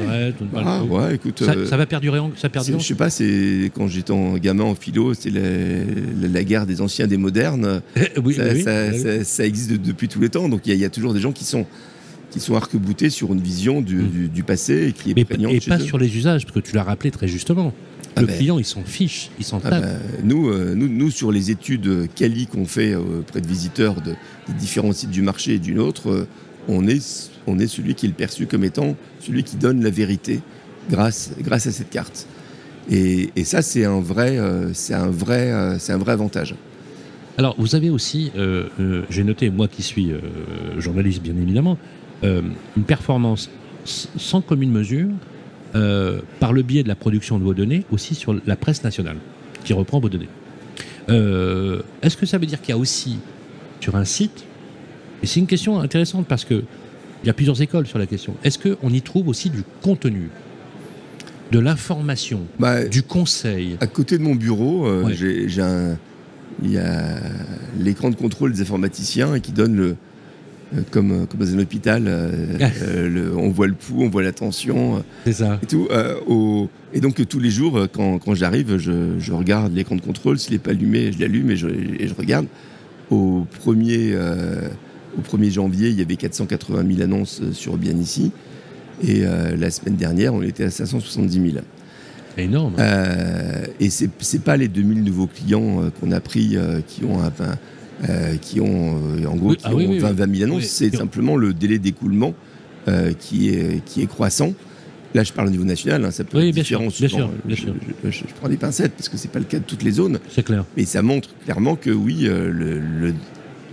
veux 0.44 0.50
pas 0.52 0.62
le 0.62 0.68
Ah, 0.68 0.80
truc. 0.80 0.92
ouais, 0.92 1.16
écoute. 1.16 1.44
ça, 1.44 1.52
euh, 1.52 1.66
ça 1.68 1.78
va 1.78 1.86
perdurer, 1.86 2.20
ça 2.36 2.50
perdure. 2.50 2.80
je 2.80 2.86
sais 2.86 2.96
pas, 2.96 3.10
c'est 3.10 3.72
quand 3.76 3.88
j'étais 3.88 4.12
en 4.12 4.34
gamin 4.38 4.64
en 4.66 4.76
philo, 4.76 5.14
c'est 5.14 5.30
la, 5.30 5.42
la- 5.42 6.28
la 6.28 6.44
guerre 6.44 6.66
des 6.66 6.82
anciens 6.82 7.06
des 7.08 7.18
modernes. 7.18 7.82
oui, 8.24 8.34
ça, 8.34 8.44
oui, 8.52 8.62
ça- 8.64 8.88
oui. 8.92 9.00
ça- 9.00 9.24
ça 9.24 9.46
existe 9.46 9.72
de- 9.72 9.78
depuis 9.78 10.08
tous 10.08 10.20
les 10.20 10.30
temps. 10.30 10.50
Donc 10.50 10.62
il 10.66 10.70
y, 10.70 10.72
a- 10.72 10.76
il 10.76 10.82
y 10.82 10.86
a 10.86 10.90
toujours 10.90 11.14
des 11.14 11.20
gens 11.22 11.32
qui 11.32 11.44
sont, 11.46 11.66
qui 12.32 12.40
sont 12.40 12.56
arc-boutés 12.56 13.10
sur 13.12 13.32
une 13.32 13.42
vision 13.42 13.82
du, 13.82 13.96
Mm. 13.98 14.08
du- 14.10 14.28
du 14.30 14.44
passé 14.44 14.88
et 14.88 14.92
qui 14.92 15.12
est 15.12 15.14
Mais- 15.16 15.24
prégnante 15.26 15.54
et 15.54 15.60
chez 15.60 15.70
pas 15.70 15.78
eux. 15.78 15.84
sur 15.86 16.00
les 16.00 16.18
usages, 16.18 16.46
parce 16.46 16.56
que 16.56 16.60
tu 16.68 16.76
l'as 16.76 16.84
rappelé 16.84 17.12
très 17.12 17.28
justement. 17.28 17.74
Ah 18.16 18.22
le 18.22 18.28
ben. 18.28 18.38
client, 18.38 18.60
il 18.60 18.66
s'en 18.66 18.84
fiche, 18.84 19.30
il 19.40 19.46
s'en 19.46 19.60
Ah 19.64 19.70
tape. 19.72 19.82
bah, 19.84 19.90
nous, 20.24 20.48
euh, 20.50 20.74
nous, 20.76 20.88
nous, 20.88 21.12
sur 21.12 21.32
les 21.32 21.52
études 21.52 22.08
quali 22.16 22.48
qu'on 22.48 22.66
fait 22.66 22.96
auprès 22.96 23.42
de 23.42 23.48
visiteurs 23.48 24.02
de, 24.02 24.12
des 24.48 24.54
différents 24.58 24.94
sites 24.94 25.10
du 25.12 25.22
marché 25.22 25.56
et 25.56 25.60
d'une 25.60 25.80
autre, 25.80 26.10
euh, 26.10 26.28
on, 26.68 26.88
est, 26.88 27.32
on 27.48 27.60
est 27.60 27.68
celui 27.68 27.94
qui 27.96 28.06
est 28.06 28.10
le 28.10 28.16
perçu 28.16 28.46
comme 28.48 28.64
étant 28.64 28.96
celui 29.20 29.44
qui 29.44 29.58
donne 29.58 29.84
la 29.84 29.90
vérité 29.90 30.40
grâce, 30.90 31.32
grâce 31.42 31.68
à 31.68 31.72
cette 31.72 31.90
carte. 31.90 32.28
Et, 32.90 33.32
et 33.36 33.44
ça, 33.44 33.62
c'est 33.62 33.84
un 33.84 34.00
vrai, 34.00 34.38
euh, 34.38 34.74
c'est 34.74 34.94
un 34.94 35.08
vrai, 35.10 35.52
euh, 35.52 35.78
un 35.90 35.98
vrai 35.98 36.14
avantage. 36.14 36.56
Alors, 37.38 37.56
vous 37.58 37.76
avez 37.76 37.90
aussi, 37.90 38.32
j'ai 39.10 39.24
noté, 39.26 39.50
moi 39.50 39.68
qui 39.68 39.84
suis 39.84 40.14
journaliste 40.78 41.22
bien 41.22 41.36
évidemment, 41.36 41.78
une 42.24 42.84
performance 42.88 43.50
sans 43.84 44.40
commune 44.40 44.72
mesure 44.72 45.10
euh, 45.76 46.20
par 46.40 46.54
le 46.54 46.62
biais 46.62 46.84
de 46.84 46.88
la 46.88 46.96
production 46.96 47.38
de 47.38 47.44
vos 47.44 47.54
données 47.54 47.84
aussi 47.92 48.16
sur 48.16 48.36
la 48.46 48.56
presse 48.56 48.84
nationale 48.84 49.18
qui 49.64 49.74
reprend 49.74 50.00
vos 50.00 50.10
données. 50.10 50.30
Euh, 51.10 51.82
Est-ce 52.02 52.18
que 52.18 52.26
ça 52.26 52.38
veut 52.38 52.46
dire 52.46 52.62
qu'il 52.62 52.70
y 52.70 52.74
a 52.74 52.78
aussi 52.78 53.18
sur 53.82 53.96
un 53.96 54.06
site, 54.06 54.44
et 55.22 55.28
c'est 55.28 55.40
une 55.40 55.48
question 55.48 55.80
intéressante 55.80 56.26
parce 56.28 56.46
que 56.46 56.64
il 57.24 57.28
y 57.28 57.30
a 57.30 57.34
plusieurs 57.34 57.62
écoles 57.62 57.88
sur 57.88 57.98
la 58.00 58.06
question, 58.06 58.36
est-ce 58.44 58.58
qu'on 58.60 58.90
y 58.90 59.02
trouve 59.02 59.28
aussi 59.28 59.50
du 59.50 59.64
contenu, 59.82 60.30
de 61.52 61.60
l'information, 61.60 62.42
Bah, 62.60 62.86
du 62.86 63.04
conseil? 63.04 63.78
À 63.82 63.88
côté 63.88 64.18
de 64.18 64.24
mon 64.24 64.36
bureau, 64.36 64.88
euh, 64.88 65.04
Ouais. 65.06 65.14
j'ai 65.14 65.48
j'ai 65.50 65.62
un. 65.62 65.98
Il 66.64 66.72
y 66.72 66.78
a 66.78 67.18
l'écran 67.80 68.10
de 68.10 68.16
contrôle 68.16 68.54
des 68.54 68.62
informaticiens 68.62 69.40
qui 69.40 69.52
donne 69.52 69.76
le. 69.76 69.96
Euh, 70.74 70.82
Comme, 70.92 71.12
euh, 71.12 71.26
comme 71.26 71.40
dans 71.42 71.54
un 71.54 71.60
hôpital, 71.60 72.04
euh, 72.08 73.08
le- 73.10 73.38
on 73.38 73.50
voit 73.50 73.68
le 73.68 73.74
pouls, 73.74 74.04
on 74.04 74.10
voit 74.10 74.24
la 74.24 74.32
tension 74.32 75.04
C'est 75.26 75.34
ça. 75.34 75.60
et 75.62 75.66
tout. 75.66 75.88
euh, 75.92 76.16
au- 76.28 76.70
et 76.94 77.00
donc 77.02 77.26
tous 77.28 77.40
les 77.40 77.50
jours, 77.52 77.88
quand, 77.94 78.20
quand 78.20 78.34
j'arrive, 78.36 78.78
je, 78.78 79.20
je 79.20 79.34
regarde 79.34 79.74
l'écran 79.76 79.96
de 79.96 80.02
contrôle. 80.02 80.40
S'il 80.40 80.54
n'est 80.54 80.60
pas 80.60 80.72
allumé, 80.72 81.12
je 81.12 81.20
l'allume 81.20 81.52
et 81.52 81.56
je, 81.58 81.68
et 81.68 82.08
je 82.08 82.14
regarde. 82.14 82.48
Au 83.12 83.46
1er, 83.66 84.14
euh, 84.14 84.70
au 85.18 85.22
1er 85.38 85.52
janvier, 85.52 85.90
il 85.90 86.00
y 86.00 86.02
avait 86.02 86.16
480 86.16 86.84
000 86.90 87.02
annonces 87.04 87.42
sur 87.52 87.78
Bien 87.78 87.96
ici. 87.98 88.32
Et 89.06 89.24
la 89.58 89.70
semaine 89.72 89.96
dernière, 89.98 90.34
on 90.34 90.42
était 90.42 90.64
à 90.64 90.72
570 90.72 91.52
000. 91.52 91.64
Énorme. 92.38 92.74
Et 93.80 93.90
c'est 93.90 94.10
c'est 94.20 94.42
pas 94.42 94.56
les 94.58 94.68
2000 94.70 95.04
nouveaux 95.04 95.28
clients 95.28 95.82
qu'on 96.00 96.12
a 96.14 96.20
pris 96.22 96.58
qui 96.88 97.04
ont 97.04 97.20
un, 97.22 97.28
un- 97.28 97.58
euh, 98.10 98.36
qui 98.38 98.60
ont, 98.60 98.98
euh, 99.18 99.26
en 99.26 99.36
gros, 99.36 99.50
Oui, 99.52 99.58
qui 99.58 99.64
ah 99.66 99.74
oui, 99.74 99.86
ont 99.88 99.90
oui, 99.92 100.00
20, 100.00 100.10
oui. 100.10 100.16
20 100.16 100.36
000 100.38 100.44
annonces. 100.52 100.64
C'est 100.66 100.96
simplement 100.96 101.36
le 101.38 101.54
délai 101.54 101.80
d'écoulement 101.80 102.34
euh, 102.88 103.14
qui, 103.18 103.50
est, 103.50 103.84
qui 103.86 104.02
est 104.02 104.08
croissant. 104.08 104.54
Là, 105.14 105.24
je 105.24 105.32
parle 105.32 105.48
au 105.48 105.52
niveau 105.52 105.64
national, 105.64 106.04
hein, 106.04 106.12
ça 106.12 106.26
peut 106.26 106.38
Oui, 106.40 106.50
être 106.50 106.56
bien 106.56 106.64
différent. 106.64 106.90
sûr, 106.90 107.08
bien 107.08 107.18
sûr, 107.18 107.30
bien 107.46 107.56
je, 107.56 107.62
sûr. 107.62 107.74
je- 108.04 108.10
je- 108.12 108.20
je 108.28 108.34
prends 108.38 108.50
des 108.50 108.58
pincettes 108.58 108.92
parce 108.98 109.08
que 109.08 109.16
c'est 109.18 109.32
pas 109.32 109.40
le 109.40 109.46
cas 109.46 109.60
de 109.60 109.64
toutes 109.64 109.82
les 109.84 109.92
zones, 109.92 110.20
C'est 110.30 110.44
clair. 110.44 110.66
mais 110.76 110.84
ça 110.84 111.02
montre 111.02 111.30
clairement 111.46 111.76
que 111.78 111.90
oui, 111.90 112.24
le, 112.24 112.52
le, 112.52 113.14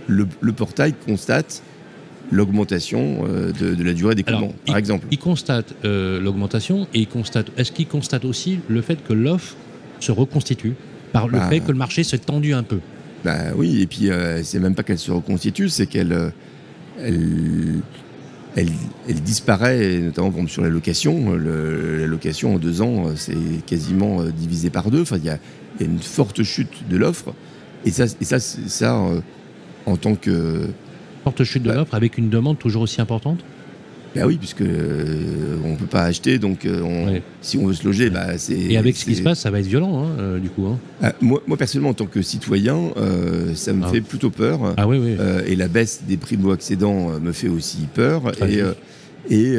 le- 0.07 0.27
le 0.39 0.53
portail 0.53 0.93
constate 1.05 1.61
l'augmentation 2.31 3.25
euh, 3.27 3.51
de, 3.51 3.75
de 3.75 3.83
la 3.83 3.93
durée 3.93 4.15
d'écoulement, 4.15 4.53
par 4.65 4.77
exemple. 4.77 5.05
Il 5.11 5.17
constate 5.17 5.73
euh, 5.85 6.19
l'augmentation 6.21 6.87
et 6.93 6.99
il 7.01 7.07
constate. 7.07 7.47
Est-ce 7.57 7.71
qu'il 7.71 7.87
constate 7.87 8.25
aussi 8.25 8.59
le 8.69 8.81
fait 8.81 8.97
que 9.05 9.13
l'offre 9.13 9.55
se 9.99 10.11
reconstitue 10.11 10.73
par 11.11 11.27
le 11.27 11.37
Bah. 11.39 11.49
fait 11.49 11.59
que 11.59 11.71
le 11.71 11.77
marché 11.77 12.03
s'est 12.03 12.17
tendu 12.17 12.53
un 12.53 12.63
peu? 12.63 12.79
Bah 13.23 13.53
oui, 13.55 13.81
et 13.81 13.87
puis 13.87 14.09
euh, 14.11 14.43
c'est 14.43 14.59
même 14.59 14.75
pas 14.75 14.83
qu'elle 14.83 14.99
se 14.99 15.11
reconstitue, 15.11 15.69
c'est 15.69 15.85
qu'elle 15.87 16.11
euh, 16.11 16.29
elle, 16.99 17.81
elle, 18.55 18.67
elle 19.07 19.21
disparaît, 19.21 19.99
notamment 19.99 20.45
sur 20.47 20.61
la 20.61 20.69
location. 20.69 21.31
Le- 21.33 21.99
la 21.99 22.07
location 22.07 22.55
en 22.55 22.59
deux 22.59 22.81
ans, 22.81 23.07
euh, 23.07 23.13
c'est 23.15 23.65
quasiment 23.65 24.21
euh, 24.21 24.29
divisé 24.31 24.69
par 24.69 24.91
deux. 24.91 25.01
Enfin, 25.01 25.17
il 25.17 25.25
y 25.25 25.29
a, 25.29 25.39
il 25.79 25.85
y 25.85 25.89
a 25.89 25.91
une 25.91 25.99
forte 25.99 26.43
chute 26.43 26.87
de 26.89 26.97
l'offre. 26.97 27.33
Et 27.85 27.91
ça, 27.91 28.05
et 28.05 28.25
ça, 28.25 28.95
euh, 28.97 29.21
en 29.85 29.95
tant 29.97 30.15
que. 30.15 30.67
Forte 31.23 31.43
chute 31.45 31.63
de 31.63 31.69
Bah. 31.69 31.75
l'offre 31.75 31.95
avec 31.95 32.17
une 32.17 32.29
demande 32.29 32.59
toujours 32.59 32.81
aussi 32.83 32.99
importante? 33.01 33.39
Bah 34.15 34.27
oui, 34.27 34.37
puisque 34.37 34.61
euh, 34.61 35.55
on 35.65 35.75
peut 35.75 35.85
pas 35.87 36.03
acheter, 36.03 36.37
donc 36.37 36.65
euh, 36.65 36.81
on- 36.81 37.07
Ouais. 37.11 37.23
si 37.41 37.57
on 37.57 37.65
veut 37.65 37.73
se 37.73 37.83
loger, 37.83 38.09
bah 38.11 38.37
c'est. 38.37 38.53
Et 38.57 38.77
avec 38.77 38.95
ce 38.95 39.05
qui 39.05 39.15
se 39.15 39.21
passe, 39.23 39.39
ça 39.39 39.49
va 39.49 39.59
être 39.59 39.65
violent, 39.65 40.03
hein, 40.05 40.09
euh, 40.19 40.39
du 40.39 40.49
coup. 40.49 40.67
hein. 40.67 40.77
Ah, 41.01 41.13
moi, 41.21 41.41
moi, 41.47 41.57
personnellement, 41.57 41.89
en 41.89 41.93
tant 41.95 42.05
que 42.05 42.21
citoyen, 42.21 42.91
euh, 42.97 43.55
ça 43.55 43.73
me 43.73 43.83
Ah. 43.83 43.87
fait 43.89 44.01
plutôt 44.01 44.29
peur. 44.29 44.73
Ah 44.77 44.87
oui, 44.87 44.97
oui. 44.99 45.15
Et 45.47 45.55
la 45.55 45.67
baisse 45.67 46.03
des 46.07 46.17
primo-accédants 46.17 47.19
me 47.19 47.31
fait 47.31 47.49
aussi 47.49 47.87
peur. 47.93 48.31
Et, 48.47 48.59
et, 49.29 49.57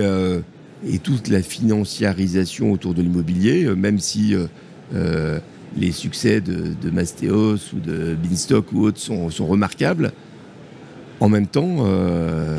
et 0.86 0.98
toute 0.98 1.28
la 1.28 1.42
financiarisation 1.42 2.70
autour 2.72 2.94
de 2.94 3.02
l'immobilier, 3.02 3.66
même 3.76 3.98
si 3.98 4.34
les 5.76 5.90
succès 5.92 6.40
de, 6.40 6.68
de 6.80 6.90
Mastéos 6.92 7.56
ou 7.74 7.80
de 7.84 8.14
Beanstalk 8.22 8.72
ou 8.72 8.82
autres 8.86 9.00
sont, 9.00 9.28
sont 9.30 9.46
remarquables, 9.46 10.12
en 11.20 11.28
même 11.28 11.46
temps, 11.46 11.76
euh, 11.80 12.58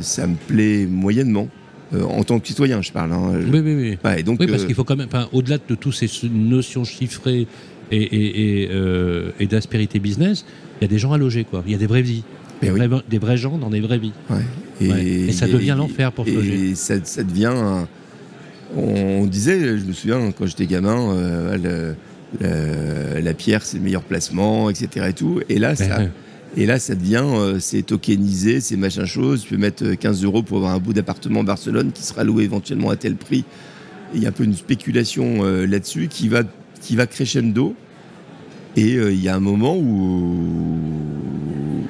ça 0.00 0.26
me 0.26 0.34
plaît 0.36 0.86
moyennement. 0.86 1.48
Euh, 1.94 2.02
en 2.02 2.24
tant 2.24 2.40
que 2.40 2.48
citoyen, 2.48 2.82
je 2.82 2.90
parle. 2.90 3.12
hein. 3.12 3.32
oui, 3.52 3.60
oui, 3.60 3.74
oui. 3.74 3.98
Ouais, 4.04 4.20
et 4.20 4.22
donc, 4.24 4.40
Oui, 4.40 4.48
parce 4.48 4.62
euh, 4.62 4.66
qu'il 4.66 4.74
faut 4.74 4.82
quand 4.84 4.96
même, 4.96 5.08
au-delà 5.32 5.58
de 5.68 5.74
toutes 5.76 5.94
ces 5.94 6.08
notions 6.28 6.82
chiffrées 6.84 7.46
et, 7.92 7.96
et, 8.02 8.62
et, 8.64 8.68
euh, 8.72 9.30
et 9.38 9.46
d'aspérité 9.46 10.00
business, 10.00 10.44
il 10.80 10.82
y 10.82 10.86
a 10.86 10.88
des 10.88 10.98
gens 10.98 11.12
à 11.12 11.18
loger, 11.18 11.44
quoi. 11.44 11.62
Il 11.64 11.70
y 11.72 11.74
a 11.76 11.78
des 11.78 11.86
vraies 11.86 12.02
vies. 12.02 12.24
Eh 12.60 12.66
Des, 12.66 12.72
oui. 12.72 12.86
vrais, 12.86 13.02
des 13.08 13.18
vrais 13.18 13.36
gens 13.36 13.56
dans 13.56 13.70
des 13.70 13.80
vraies 13.80 13.98
vies. 13.98 14.12
Ouais. 14.28 14.88
Ouais. 14.88 15.04
Et 15.06 15.32
ça 15.32 15.46
devient 15.46 15.74
l'enfer 15.78 16.10
pour 16.10 16.24
se 16.26 16.30
et 16.30 16.34
loger. 16.34 16.74
ça, 16.74 16.94
ça 17.04 17.22
devient. 17.22 17.52
un- 17.54 17.86
on, 18.76 19.20
on 19.22 19.26
disait, 19.26 19.78
je 19.78 19.84
me 19.84 19.92
souviens 19.92 20.32
quand 20.32 20.46
j'étais 20.46 20.66
gamin, 20.66 21.14
le- 21.56 21.94
le- 22.40 23.20
la 23.20 23.34
pierre 23.34 23.62
c'est 23.62 23.76
le 23.78 23.84
meilleur 23.84 24.02
placement, 24.02 24.68
etc. 24.70 25.06
Et, 25.08 25.12
tout. 25.12 25.40
et 25.48 25.58
là, 25.60 25.76
ça, 25.76 25.98
Ouais. 26.00 26.10
Et 26.56 26.64
là, 26.64 26.78
ça 26.78 26.94
devient, 26.94 27.22
euh, 27.22 27.58
c'est 27.60 27.82
tokenisé, 27.82 28.60
c'est 28.60 28.76
machin 28.76 29.04
chose. 29.04 29.42
Tu 29.42 29.50
peux 29.50 29.60
mettre 29.60 29.84
euh, 29.84 29.94
15 29.94 30.24
euros 30.24 30.42
pour 30.42 30.56
avoir 30.58 30.72
un 30.72 30.78
bout 30.78 30.94
d'appartement 30.94 31.40
à 31.40 31.44
Barcelone 31.44 31.92
qui 31.92 32.02
sera 32.02 32.24
loué 32.24 32.44
éventuellement 32.44 32.88
à 32.88 32.96
tel 32.96 33.16
prix. 33.16 33.44
Il 34.14 34.22
y 34.22 34.26
a 34.26 34.30
un 34.30 34.32
peu 34.32 34.44
une 34.44 34.54
spéculation 34.54 35.44
euh, 35.44 35.66
là-dessus 35.66 36.08
qui 36.08 36.28
va, 36.28 36.44
qui 36.80 36.96
va 36.96 37.06
crescendo. 37.06 37.74
Et 38.76 38.96
euh, 38.96 39.12
il 39.12 39.22
y 39.22 39.28
a 39.28 39.36
un 39.36 39.40
moment 39.40 39.76
où, 39.76 40.76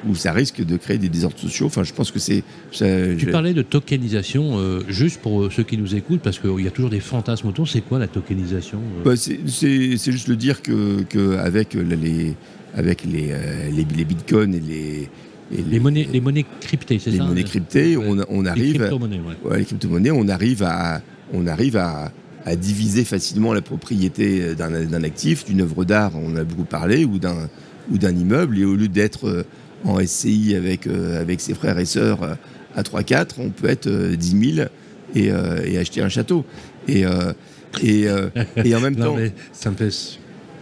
où 0.09 0.15
ça 0.15 0.31
risque 0.31 0.63
de 0.65 0.77
créer 0.77 0.97
des 0.97 1.09
désordres 1.09 1.37
sociaux. 1.39 1.65
Enfin, 1.67 1.83
je 1.83 1.93
pense 1.93 2.11
que 2.11 2.19
c'est. 2.19 2.43
Tu 2.71 3.27
parlais 3.31 3.53
de 3.53 3.61
tokenisation, 3.61 4.57
euh, 4.59 4.81
juste 4.89 5.21
pour 5.21 5.43
euh, 5.43 5.49
ceux 5.49 5.63
qui 5.63 5.77
nous 5.77 5.95
écoutent, 5.95 6.21
parce 6.21 6.39
qu'il 6.39 6.63
y 6.63 6.67
a 6.67 6.71
toujours 6.71 6.89
des 6.89 6.99
fantasmes 6.99 7.47
autour. 7.47 7.67
C'est 7.67 7.81
quoi 7.81 7.99
la 7.99 8.07
tokenisation 8.07 8.79
euh? 8.79 9.03
Bah, 9.03 9.15
c'est- 9.15 10.11
juste 10.11 10.27
le 10.27 10.35
dire 10.35 10.61
que, 10.61 11.01
que 11.03 11.37
avec 11.37 11.73
les 11.73 12.35
avec 12.75 13.03
les, 13.05 13.29
euh, 13.31 13.69
les, 13.71 13.85
les 13.95 14.05
bitcoins 14.05 14.53
et 14.53 14.59
les 14.59 15.09
et 15.49 15.61
les, 15.63 15.79
monnaies, 15.79 16.07
les 16.11 16.19
monnaies 16.19 16.45
cryptées, 16.59 16.99
c'est 16.99 17.09
les 17.09 17.17
ça 17.17 17.23
monnaies 17.23 17.41
hein 17.41 17.45
cryptées, 17.45 17.95
on, 17.95 18.17
on 18.29 18.41
Les 18.41 18.49
arrive 18.49 18.77
crypto-monnaies, 18.79 19.21
ouais. 19.43 19.49
ouais, 19.49 19.59
les 19.59 19.65
crypto-monnaies, 19.65 20.11
on 20.11 20.27
arrive 20.27 20.61
à 20.63 21.01
on 21.33 21.47
arrive 21.47 21.77
à, 21.77 22.11
à 22.45 22.55
diviser 22.57 23.05
facilement 23.05 23.53
la 23.53 23.61
propriété 23.61 24.55
d'un 24.55 25.03
actif, 25.03 25.45
d'une 25.45 25.61
œuvre 25.61 25.85
d'art, 25.85 26.11
on 26.15 26.33
en 26.33 26.35
a 26.35 26.43
beaucoup 26.43 26.65
parlé, 26.65 27.05
ou 27.05 27.17
d'un 27.17 27.49
ou 27.89 27.97
d'un 27.97 28.13
immeuble, 28.13 28.57
et 28.59 28.65
au 28.65 28.75
lieu 28.75 28.89
d'être 28.89 29.45
en 29.85 29.99
SCI 30.05 30.55
avec 30.55 30.87
euh, 30.87 31.21
avec 31.21 31.39
ses 31.41 31.53
frères 31.53 31.77
et 31.79 31.85
sœurs 31.85 32.23
euh, 32.23 32.33
à 32.75 32.81
3-4, 32.83 33.31
on 33.39 33.49
peut 33.49 33.69
être 33.69 33.87
euh, 33.87 34.15
10 34.15 34.55
000 34.55 34.67
et, 35.15 35.31
euh, 35.31 35.61
et 35.65 35.77
acheter 35.77 36.01
un 36.01 36.09
château. 36.09 36.45
Et 36.87 37.05
euh, 37.05 37.33
et, 37.81 38.07
euh, 38.07 38.29
et 38.63 38.75
en 38.75 38.79
même 38.85 38.95
Non, 38.95 39.05
temps, 39.05 39.15
mais 39.17 39.31
ça 39.53 39.69
me 39.71 39.75
fait. 39.75 39.89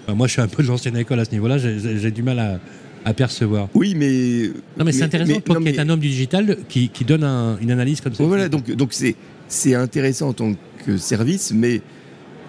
Enfin, 0.06 0.16
moi, 0.16 0.28
je 0.28 0.34
suis 0.34 0.42
un 0.42 0.48
peu 0.48 0.64
de 0.64 0.68
l'ancienne 0.68 0.98
école 0.98 1.20
à 1.20 1.26
ce 1.26 1.32
niveau-là. 1.32 1.58
J'ai- 1.58 2.12
du 2.12 2.24
mal 2.24 2.40
à, 2.40 2.60
à 3.06 3.14
percevoir. 3.14 3.70
oui, 3.74 3.96
mais 3.96 4.50
Non, 4.78 4.86
mais, 4.86 4.92
c'est 4.92 5.04
intéressant, 5.04 5.34
mais- 5.36 5.42
toi 5.42 5.56
non, 5.56 5.62
qui 5.62 5.70
es 5.70 5.72
mais- 5.74 5.80
un 5.80 5.90
homme 5.90 6.00
du 6.00 6.10
digital, 6.10 6.58
qui, 6.70 6.90
qui 6.90 7.06
donne 7.06 7.24
un- 7.24 7.58
une 7.60 7.72
analyse 7.72 8.02
comme 8.02 8.14
ça. 8.14 8.24
Voilà, 8.24 8.50
donc 8.50 8.70
donc 8.72 8.90
c'est 8.92 9.16
c'est 9.48 9.76
intéressant 9.76 10.30
en 10.30 10.34
tant 10.34 10.54
que 10.86 10.98
service, 10.98 11.52
mais 11.56 11.82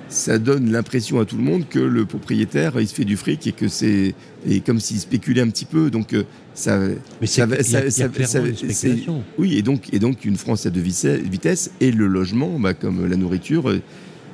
ça 0.09 0.39
donne 0.39 0.71
l'impression 0.71 1.19
à 1.21 1.25
tout 1.25 1.37
le 1.37 1.43
monde 1.43 1.65
que 1.69 1.79
le 1.81 2.05
propriétaire 2.07 2.81
il 2.81 2.87
se 2.87 2.95
fait 2.95 3.05
du 3.05 3.17
fric 3.17 3.47
et 3.47 3.53
que 3.53 3.67
c'est 3.69 4.15
et 4.49 4.61
comme 4.61 4.79
s'il 4.79 4.99
spéculait 4.99 5.41
un 5.43 5.49
petit 5.51 5.65
peu. 5.65 5.91
Donc 5.91 6.13
euh, 6.13 6.23
ça, 6.55 6.79
mais 7.21 7.27
ça 7.27 7.45
va- 7.47 7.57
il 7.57 7.71
y 7.73 7.77
a, 7.77 7.91
ça- 7.91 8.05
y 8.05 8.09
a 8.09 8.27
ça- 8.27 8.39
oui, 9.39 9.57
et 9.59 9.63
donc 9.63 9.93
et 9.93 9.99
donc 9.99 10.25
une 10.25 10.37
France 10.37 10.65
à 10.67 10.71
deux 10.71 10.81
vitesses, 10.81 11.71
et 11.81 11.91
le 11.91 12.07
logement, 12.07 12.59
bah, 12.61 12.73
comme 12.75 13.07
la 13.07 13.17
nourriture, 13.17 13.69
euh, 13.71 13.81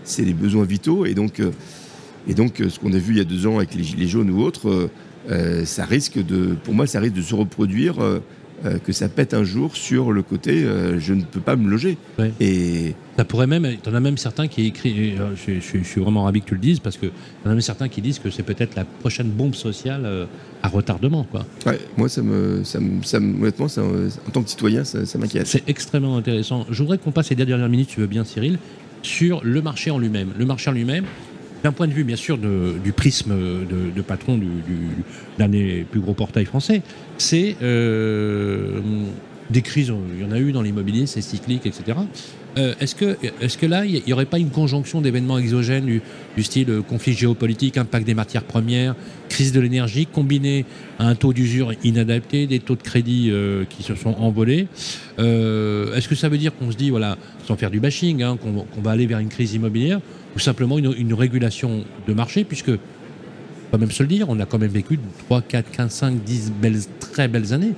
c'est 0.05 0.25
les 0.25 0.35
besoins 0.35 0.64
vitaux 0.64 1.07
et 1.07 1.14
donc 1.14 1.41
euh, 1.41 1.50
et 2.29 2.35
donc 2.35 2.62
ce 2.69 2.79
qu'on 2.79 2.93
a 2.93 2.99
vu 2.99 3.14
il 3.14 3.19
y 3.19 3.21
a 3.21 3.25
deux 3.25 3.47
ans 3.47 3.57
avec 3.59 3.75
les 3.75 3.83
gilets 3.83 4.07
jaunes 4.09 4.31
ou 4.31 4.41
autres, 4.43 4.91
euh, 5.31 5.64
ça 5.64 5.85
risque 5.85 6.19
de, 6.25 6.55
pour 6.64 6.75
moi, 6.75 6.87
ça 6.87 7.00
risque 7.00 7.14
de 7.14 7.23
se 7.23 7.35
reproduire. 7.35 8.00
euh, 8.00 8.19
euh, 8.64 8.78
que 8.78 8.92
ça 8.92 9.09
pète 9.09 9.35
un 9.35 9.45
jour 9.45 9.76
sur 9.76 10.12
le 10.12 10.23
côté 10.23 10.62
euh, 10.64 10.99
je 11.00 11.14
ne 11.14 11.23
peux 11.23 11.40
pas 11.40 11.57
me 11.57 11.69
loger. 11.69 11.97
Ouais. 12.19 12.33
Et 12.40 12.95
Ça 13.16 13.25
pourrait 13.25 13.47
même. 13.47 13.66
T'en 13.83 13.95
as 13.95 14.00
même 14.00 14.16
certains 14.16 14.49
qui 14.49 14.66
écrivent. 14.66 15.21
euh, 15.21 15.35
Je, 15.37 15.54
je- 15.61 15.78
je 15.78 15.85
suis 15.85 16.00
vraiment 16.00 16.25
ravi 16.25 16.40
que 16.40 16.47
tu 16.47 16.54
le 16.54 16.61
dises 16.61 16.78
parce 16.81 16.97
que 16.97 17.07
t'en 17.07 17.50
as 17.50 17.52
même 17.54 17.61
certains 17.61 17.88
qui 17.88 18.00
disent 18.02 18.19
que 18.19 18.31
c'est 18.31 18.42
peut-être 18.42 18.75
la 18.76 18.85
prochaine 18.85 19.28
bombe 19.28 19.54
sociale 19.54 20.02
euh, 20.04 20.26
à 20.62 20.69
retardement, 20.69 21.25
quoi. 21.25 21.45
ouais, 21.66 21.81
moi, 21.97 22.09
ça 22.09 22.23
me, 22.23 22.62
ça 22.64 22.78
me, 22.78 23.02
ça 23.02 23.19
me- 23.21 23.40
honnêtement, 23.42 23.66
ça, 23.69 23.83
en 23.83 24.31
tant 24.31 24.42
que 24.42 24.49
citoyen, 24.50 24.85
ça, 24.85 25.04
ça 25.07 25.19
m'inquiète. 25.19 25.47
C'est 25.47 25.69
extrêmement 25.69 26.16
intéressant. 26.16 26.66
Je 26.71 26.83
voudrais 26.83 26.99
qu'on 26.99 27.11
passe 27.11 27.31
les 27.31 27.37
dernières 27.37 27.69
minutes, 27.69 27.88
tu 27.88 28.00
veux 28.00 28.07
bien, 28.07 28.25
Cyril, 28.25 28.59
sur 29.02 29.40
le 29.42 29.61
marché 29.61 29.90
en 29.90 29.99
lui-même. 29.99 30.28
Le 30.38 30.45
marché 30.47 30.71
en 30.71 30.73
lui-même, 30.73 31.04
d'un 31.62 31.73
point 31.73 31.87
de 31.87 31.92
vue, 31.92 32.04
bien 32.04 32.16
sûr, 32.16 32.38
du 32.38 32.92
prisme 32.92 33.33
de, 33.35 34.02
patron 34.02 34.37
du- 34.37 34.47
du- 34.47 35.02
d'un 35.38 35.49
des 35.49 35.87
plus 35.90 36.00
gros 36.00 36.14
portails 36.14 36.45
français, 36.45 36.83
c'est 37.19 37.57
euh, 37.62 38.81
des 39.50 39.62
crises. 39.62 39.92
Il 40.16 40.23
y 40.23 40.26
en 40.26 40.33
a 40.33 40.38
eu 40.38 40.52
dans 40.52 40.62
l'immobilier, 40.62 41.07
c'est 41.07 41.21
cyclique, 41.21 41.66
etc. 41.66 41.99
Euh, 42.59 42.75
est-ce 42.81 42.95
que, 42.95 43.66
là, 43.66 43.87
il 43.87 44.02
n'y 44.07 44.12
aurait 44.12 44.26
pas 44.26 44.38
une 44.38 44.50
conjonction 44.50 45.00
d'événements 45.00 45.38
exogènes 45.38 45.87
du, 45.87 46.42
style 46.42 46.69
euh, 46.69 46.83
conflit 46.83 47.14
géopolitique, 47.14 47.78
impact 47.78 48.07
des 48.07 48.14
matières 48.14 48.45
premières, 48.45 48.95
crise 49.31 49.52
de 49.52 49.61
l'énergie, 49.61 50.07
combiné 50.07 50.66
à 50.99 51.07
un 51.09 51.14
taux 51.14 51.33
d'usure 51.33 51.73
inadapté, 51.85 52.47
des 52.47 52.59
taux 52.59 52.76
de 52.76 52.83
crédit 52.83 53.33
qui 53.71 53.83
se 53.83 53.95
sont 53.95 54.14
envolés? 54.19 54.66
Est-ce 55.19 56.09
que 56.09 56.14
ça 56.14 56.28
veut 56.28 56.38
dire 56.38 56.54
qu'on 56.54 56.71
se 56.71 56.76
dit, 56.76 56.90
voilà, 56.90 57.16
sans 57.47 57.57
faire 57.57 57.71
du 57.71 57.81
bashing, 57.81 58.23
hein, 58.23 58.37
qu'on 58.37 58.81
va 58.83 58.90
aller 58.90 59.07
vers 59.07 59.21
une 59.21 59.28
crise 59.28 59.54
immobilière? 59.54 60.00
Ou 60.35 60.39
simplement 60.39 60.79
une, 60.79 60.95
une 60.97 61.15
régulation 61.15 61.85
de 62.07 62.12
marché, 62.15 62.45
puisque, 62.45 62.71
on 62.71 63.73
va 63.73 63.79
même 63.79 63.91
se 63.91 64.03
le 64.03 64.09
dire, 64.09 64.27
on 64.29 64.39
a 64.41 64.47
quand 64.47 64.59
même 64.59 64.71
vécu 64.71 64.99
3, 65.27 65.43
4, 65.43 65.71
15, 65.71 65.91
5, 65.91 66.25
10 66.25 66.53
belles, 66.61 66.79
très 67.01 67.29
belles 67.29 67.53
années. 67.53 67.73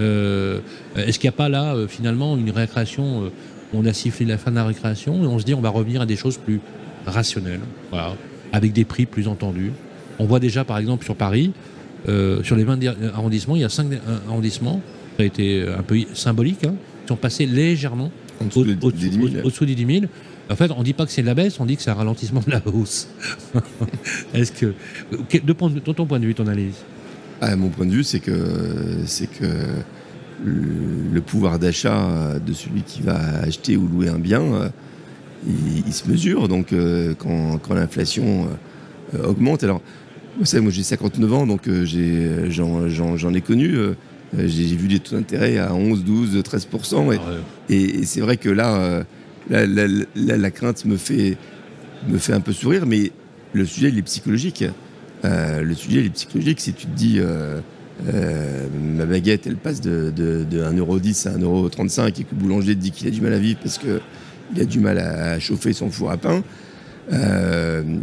Euh, 0.00 0.58
Est-ce 0.96 1.18
qu'il 1.18 1.28
n'y 1.28 1.34
a 1.34 1.36
pas 1.36 1.48
là, 1.48 1.74
euh, 1.74 1.86
finalement, 1.86 2.36
une 2.36 2.50
récréation 2.50 3.24
euh, 3.24 3.28
On 3.72 3.84
a 3.86 3.92
sifflé 3.92 4.26
la 4.26 4.38
fin 4.38 4.50
de 4.50 4.56
la 4.56 4.64
récréation 4.64 5.22
et 5.22 5.26
on 5.26 5.38
se 5.38 5.44
dit 5.44 5.54
on 5.54 5.60
va 5.60 5.68
revenir 5.70 6.00
à 6.00 6.06
des 6.06 6.16
choses 6.16 6.36
plus 6.36 6.60
rationnelles, 7.06 7.60
voilà, 7.90 8.14
avec 8.52 8.72
des 8.72 8.84
prix 8.84 9.06
plus 9.06 9.28
entendus. 9.28 9.72
On 10.18 10.26
voit 10.26 10.40
déjà, 10.40 10.64
par 10.64 10.78
exemple, 10.78 11.04
sur 11.04 11.14
Paris, 11.16 11.52
euh, 12.08 12.42
sur 12.42 12.56
les 12.56 12.64
20 12.64 12.76
derniers 12.78 13.06
arrondissements, 13.14 13.56
il 13.56 13.62
y 13.62 13.64
a 13.64 13.68
5 13.68 13.88
arrondissements, 14.28 14.80
ça 15.16 15.22
a 15.22 15.26
été 15.26 15.64
un 15.68 15.82
peu 15.82 15.98
symbolique, 16.14 16.64
hein, 16.64 16.74
qui 17.02 17.08
sont 17.08 17.16
passés 17.16 17.46
légèrement 17.46 18.10
En 18.40 18.46
dessous 18.46 18.60
au- 18.60 18.64
de- 18.64 18.76
au-dessous 18.80 18.90
des 19.00 19.08
10 19.10 19.16
000. 19.16 19.26
au- 19.42 19.46
au-dessous 19.46 19.64
des 19.66 19.74
10 19.74 19.86
000. 19.86 20.04
En 20.50 20.56
fait, 20.56 20.70
on 20.76 20.82
dit 20.82 20.92
pas 20.92 21.06
que 21.06 21.12
c'est 21.12 21.22
de 21.22 21.26
la 21.26 21.34
baisse, 21.34 21.58
on 21.58 21.64
dit 21.66 21.76
que 21.76 21.82
c'est 21.82 21.90
un 21.90 21.94
ralentissement 21.94 22.42
de 22.46 22.50
la 22.50 22.60
hausse. 22.66 23.08
Est-ce 24.34 24.52
que, 24.52 24.74
de, 25.42 25.52
point 25.52 25.70
de, 25.70 25.74
de 25.76 25.80
ton 25.92 26.04
point 26.06 26.20
de 26.20 26.26
vue, 26.26 26.34
ton 26.34 26.46
analyse 26.46 26.74
Ah, 27.40 27.56
mon 27.56 27.68
point 27.70 27.86
de 27.86 27.92
vue, 27.92 28.04
c'est 28.04 28.20
que, 28.20 28.32
c'est 29.06 29.26
que 29.30 29.46
le, 30.44 31.20
pouvoir 31.22 31.58
d'achat 31.58 32.38
de 32.44 32.52
celui 32.52 32.82
qui 32.82 33.00
va 33.00 33.18
acheter 33.42 33.76
ou 33.78 33.88
louer 33.88 34.08
un 34.10 34.18
bien, 34.18 34.70
il, 35.46 35.84
il 35.86 35.92
se 35.94 36.08
mesure. 36.10 36.46
Donc, 36.48 36.72
euh, 36.72 37.14
quand, 37.16 37.58
quand 37.58 37.74
l'inflation 37.74 38.46
euh, 39.14 39.26
augmente, 39.26 39.64
alors 39.64 39.80
Vous 40.38 40.44
savez, 40.44 40.62
moi 40.62 40.72
j'ai 40.72 40.82
59 40.82 41.32
ans, 41.32 41.46
donc 41.46 41.68
euh, 41.68 41.84
j'ai- 41.84 42.50
j'en 42.50 42.88
j'en- 42.88 43.16
j'en 43.16 43.32
ai 43.34 43.40
connu. 43.40 43.76
j'ai 44.36 44.48
j'ai 44.48 44.76
vu 44.76 44.88
des 44.88 44.98
taux 44.98 45.14
d'intérêt 45.16 45.58
à 45.58 45.72
11, 45.72 46.02
12, 46.04 46.42
13%. 46.42 47.12
Et, 47.12 47.18
Ah 47.24 47.30
ouais. 47.30 47.36
et- 47.70 48.00
et 48.00 48.04
c'est 48.04 48.20
vrai 48.20 48.36
que 48.36 48.48
là, 48.50 49.04
la 49.50 50.50
crainte 50.50 50.84
me 50.84 50.96
fait, 50.96 51.36
un 52.28 52.40
peu 52.40 52.52
sourire, 52.52 52.86
mais 52.86 53.12
le 53.52 53.64
sujet, 53.64 53.88
il 53.88 53.98
est 53.98 54.02
psychologique. 54.02 54.64
Euh, 55.24 55.62
le 55.62 55.74
sujet, 55.74 56.00
il 56.00 56.06
est 56.06 56.10
psychologique. 56.10 56.60
Si 56.60 56.72
tu 56.72 56.86
te 56.86 56.96
dis, 56.96 57.18
euh, 57.18 57.60
euh, 58.12 58.66
ma 58.80 59.06
baguette, 59.06 59.46
elle 59.46 59.56
passe 59.56 59.80
de, 59.80 60.12
de, 60.14 60.44
de 60.44 60.62
1,10€ 60.62 61.28
à 61.28 61.38
1,35€ 61.38 62.08
et 62.08 62.12
que 62.12 62.30
le 62.32 62.36
boulanger 62.36 62.74
te 62.74 62.80
dit 62.80 62.90
qu'il 62.90 63.06
a 63.08 63.10
du 63.10 63.20
mal 63.20 63.32
à 63.32 63.38
vivre 63.38 63.58
parce 63.62 63.78
qu'il 63.78 64.60
a 64.60 64.64
du 64.64 64.80
mal 64.80 64.98
à 64.98 65.38
chauffer 65.38 65.72
son 65.72 65.90
four 65.90 66.10
à 66.10 66.16
pain, 66.16 66.42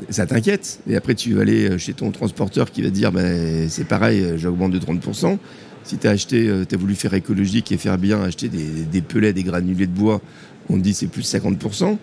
ça 0.10 0.25
t'inquiète. 0.25 0.79
Et 0.88 0.95
après, 0.95 1.15
tu 1.15 1.33
vas 1.33 1.41
aller 1.41 1.77
chez 1.77 1.93
ton 1.93 2.12
transporteur 2.12 2.71
qui 2.71 2.81
va 2.81 2.89
dire 2.89 3.12
ben, 3.12 3.67
c'est 3.69 3.88
pareil, 3.88 4.33
j'augmente 4.38 4.71
de 4.71 4.79
30%. 4.79 5.38
Si 5.83 5.98
tu 5.98 6.07
as 6.07 6.12
acheté, 6.12 6.50
voulu 6.77 6.95
faire 6.95 7.13
écologique 7.13 7.71
et 7.71 7.77
faire 7.77 7.98
bien, 7.98 8.21
acheter 8.21 8.48
des, 8.50 8.83
des 8.91 9.01
pellets, 9.01 9.33
des 9.33 9.43
granulés 9.43 9.88
de 9.88 9.91
bois, 9.91 10.21
on 10.69 10.77
te 10.77 10.81
dit 10.81 10.93
c'est 10.93 11.07
plus 11.07 11.31
50%. 11.31 11.97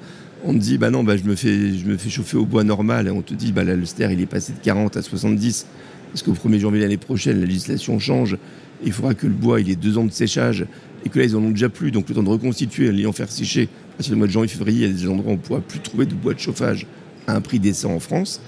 On 0.44 0.52
te 0.52 0.58
dit 0.58 0.78
bah 0.78 0.90
non, 0.90 1.02
bah, 1.02 1.16
je, 1.16 1.24
me 1.24 1.34
fais, 1.34 2.10
chauffer 2.10 2.36
au 2.36 2.46
bois 2.46 2.64
normal. 2.64 3.10
On 3.10 3.22
te 3.22 3.34
dit 3.34 3.52
bah 3.52 3.64
là, 3.64 3.74
le 3.74 3.84
il 3.84 4.20
est 4.20 4.26
passé 4.26 4.52
de 4.52 4.58
40 4.62 4.96
à 4.96 5.02
70 5.02 5.66
parce 6.12 6.22
qu'au 6.22 6.32
1er 6.32 6.58
janvier 6.58 6.80
l'année 6.80 6.96
prochaine, 6.96 7.40
la 7.40 7.46
législation 7.46 7.98
change. 7.98 8.36
Il 8.84 8.92
faudra 8.92 9.14
que 9.14 9.26
le 9.26 9.32
bois 9.32 9.60
il 9.60 9.70
ait 9.70 9.76
deux 9.76 9.98
ans 9.98 10.04
de 10.04 10.12
séchage 10.12 10.64
et 11.04 11.08
que 11.08 11.18
là 11.18 11.24
ils 11.24 11.36
en 11.36 11.40
ont 11.40 11.50
déjà 11.50 11.68
plus. 11.68 11.90
Donc 11.90 12.08
le 12.08 12.14
temps 12.14 12.22
de 12.22 12.28
reconstituer, 12.28 12.92
l'ayant 12.92 13.12
faire 13.12 13.30
sécher, 13.30 13.68
parce 13.96 14.08
que 14.08 14.12
le 14.12 14.18
mois 14.18 14.26
de 14.26 14.32
janvier, 14.32 14.48
février, 14.48 14.86
il 14.86 14.92
y 14.92 14.94
a 14.94 14.96
des 14.96 15.08
endroits 15.08 15.32
où 15.32 15.34
on 15.34 15.38
ne 15.38 15.42
pourra 15.42 15.60
plus 15.60 15.80
trouver 15.80 16.06
de 16.06 16.14
bois 16.14 16.34
de 16.34 16.38
chauffage 16.38 16.86
à 17.26 17.34
un 17.34 17.40
prix 17.40 17.58
décent 17.58 17.92
en 17.92 18.00
France. 18.00 18.40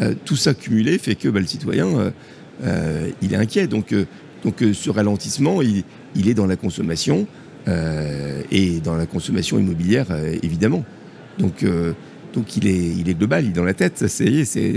Euh, 0.00 0.14
tout 0.24 0.36
ça 0.36 0.54
cumulé 0.54 0.98
fait 0.98 1.14
que 1.14 1.28
bah, 1.28 1.40
le 1.40 1.46
citoyen, 1.46 1.86
euh, 1.86 2.10
euh, 2.64 3.10
il 3.22 3.32
est 3.32 3.36
inquiet. 3.36 3.66
Donc, 3.66 3.94
donc 4.44 4.64
ce 4.72 4.90
ralentissement, 4.90 5.62
il, 5.62 5.84
il 6.14 6.28
est 6.28 6.34
dans 6.34 6.46
la 6.46 6.56
consommation 6.56 7.26
et 8.50 8.80
dans 8.80 8.94
la 8.96 9.06
consommation 9.06 9.58
immobilière, 9.58 10.06
euh, 10.10 10.36
évidemment. 10.42 10.84
Donc, 11.38 11.62
euh, 11.62 11.92
donc 12.34 12.56
il, 12.56 12.66
est, 12.66 12.88
il 12.96 13.08
est 13.08 13.14
global, 13.14 13.44
il 13.44 13.50
est 13.50 13.52
dans 13.52 13.64
la 13.64 13.74
tête. 13.74 13.98
Ça, 13.98 14.08
c'est 14.08 14.44
c'est 14.44 14.72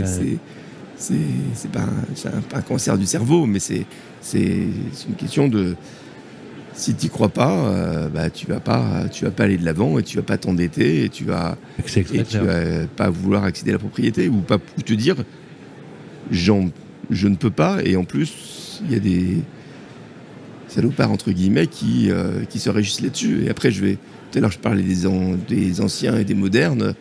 c'est- 0.97 1.71
pas, 1.71 1.81
un- 2.29 2.41
pas 2.41 2.61
cancer 2.61 2.97
du 2.97 3.05
cerveau, 3.05 3.45
mais 3.45 3.59
c'est 3.59 3.85
c'est 4.21 4.67
c'est 4.93 5.07
une 5.09 5.15
question 5.15 5.47
de 5.47 5.75
si 6.73 6.93
tu 6.95 7.09
crois 7.09 7.29
pas, 7.29 7.51
euh, 7.69 8.07
bah, 8.09 8.29
tu 8.29 8.45
vas 8.47 8.59
pas 8.59 9.03
tu 9.11 9.25
vas 9.25 9.31
pas 9.31 9.43
aller 9.45 9.57
de 9.57 9.65
l'avant 9.65 9.99
et 9.99 10.03
tu 10.03 10.15
vas 10.17 10.23
pas 10.23 10.37
t'endetter 10.37 11.03
et 11.05 11.09
tu 11.09 11.23
vas 11.25 11.57
et 12.19 12.23
tu 12.23 12.37
vas 12.45 12.87
pas 12.95 13.09
vouloir 13.09 13.43
accéder 13.43 13.71
à 13.71 13.73
la 13.73 13.79
propriété 13.79 14.27
ou 14.29 14.37
pas 14.41 14.57
ou 14.77 14.81
te 14.81 14.93
dire 14.93 15.15
j'en- 16.31 16.69
je 17.09 17.27
ne 17.27 17.35
peux 17.35 17.49
pas 17.51 17.79
et 17.83 17.95
en 17.95 18.03
plus 18.03 18.81
il 18.85 18.91
y 18.91 18.95
a 18.95 18.99
des 18.99 19.37
salopards 20.67 21.11
entre 21.11 21.31
guillemets 21.31 21.67
qui, 21.67 22.09
euh, 22.11 22.43
qui 22.49 22.59
se 22.59 22.69
régissent 22.69 23.01
là-dessus 23.01 23.45
et 23.45 23.49
après 23.49 23.71
je 23.71 23.83
vais 23.83 23.97
tout 24.31 24.37
à 24.37 24.41
l'heure 24.41 24.51
je 24.51 24.59
parlais 24.59 24.83
des, 24.83 25.07
an- 25.07 25.37
des 25.47 25.81
anciens 25.81 26.17
et 26.17 26.23
des 26.25 26.35
modernes 26.35 26.93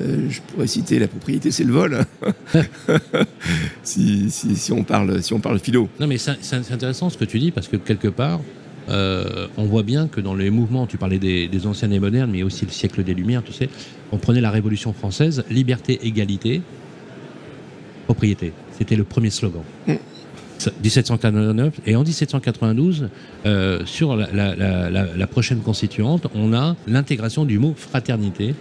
Euh, 0.00 0.30
je 0.30 0.40
pourrais 0.40 0.66
citer 0.66 0.98
la 0.98 1.06
propriété 1.06 1.50
c'est 1.50 1.64
le 1.64 1.72
vol 1.74 1.98
si, 3.82 4.30
si, 4.30 4.56
si 4.56 4.72
on 4.72 4.84
parle 4.84 5.22
si 5.22 5.34
on 5.34 5.40
parle 5.40 5.58
philo 5.58 5.88
Non, 6.00 6.06
mais 6.06 6.16
c'est 6.18 6.72
intéressant 6.72 7.10
ce 7.10 7.18
que 7.18 7.26
tu 7.26 7.38
dis 7.38 7.50
parce 7.50 7.68
que 7.68 7.76
quelque 7.76 8.08
part, 8.08 8.40
euh, 8.88 9.48
on 9.58 9.64
voit 9.66 9.82
bien 9.82 10.08
que 10.08 10.20
dans 10.22 10.34
les 10.34 10.50
mouvements, 10.50 10.86
tu 10.86 10.96
parlais 10.96 11.18
des, 11.18 11.46
des 11.46 11.66
anciens 11.66 11.90
et 11.90 11.98
modernes, 12.00 12.30
mais 12.32 12.42
aussi 12.42 12.64
le 12.64 12.70
siècle 12.70 13.04
des 13.04 13.14
Lumières, 13.14 13.42
tu 13.44 13.52
sais, 13.52 13.68
on 14.12 14.16
prenait 14.16 14.40
la 14.40 14.50
Révolution 14.50 14.92
française, 14.92 15.44
liberté, 15.50 15.98
égalité, 16.04 16.62
propriété. 18.06 18.52
C'était 18.78 18.96
le 18.96 19.04
premier 19.04 19.30
slogan. 19.30 19.62
Mm. 19.86 19.92
Ça, 20.62 20.70
1789 20.80 21.80
et 21.86 21.96
en 21.96 22.04
1792, 22.04 23.08
euh, 23.46 23.84
sur 23.84 24.14
la, 24.14 25.26
prochaine 25.26 25.58
constituante, 25.58 26.28
on 26.36 26.52
a 26.52 26.76
l'intégration 26.86 27.44
du 27.44 27.58
mot 27.58 27.74
fraternité 27.76 28.54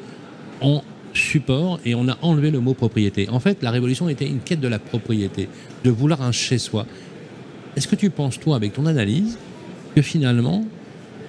en 0.62 0.82
support 1.14 1.80
et 1.86 1.94
on 1.94 2.10
a 2.10 2.18
enlevé 2.24 2.50
le 2.50 2.60
mot 2.60 2.74
propriété. 2.74 3.30
En 3.30 3.40
fait, 3.40 3.62
la 3.62 3.70
révolution 3.70 4.10
était 4.10 4.26
une 4.26 4.40
quête 4.40 4.60
de 4.60 4.68
la 4.68 4.80
propriété, 4.80 5.48
de 5.84 5.92
vouloir 5.92 6.24
un 6.24 6.32
chez 6.32 6.58
soi. 6.58 6.88
Est-ce 7.76 7.88
que 7.88 7.96
tu 7.96 8.10
penses, 8.10 8.40
toi, 8.40 8.56
avec 8.56 8.74
ton 8.74 8.88
analyse, 8.88 9.38
que 9.96 10.02
finalement, 10.02 10.66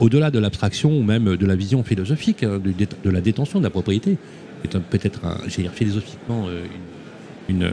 au-delà 0.00 0.30
de 0.30 0.38
l'abstraction 0.38 0.90
ou 0.96 1.02
même 1.02 1.36
de 1.36 1.44
la 1.44 1.54
vision 1.54 1.84
philosophique 1.84 2.44
hein, 2.44 2.58
de, 2.64 3.10
la 3.10 3.20
détention 3.20 3.58
de 3.58 3.64
la 3.64 3.70
propriété, 3.70 4.16
qui 4.62 4.68
est 4.68 4.76
un- 4.76 4.80
peut-être, 4.80 5.20
dire 5.48 5.70
philosophiquement, 5.72 6.46
euh, 6.48 6.64
une, 7.50 7.72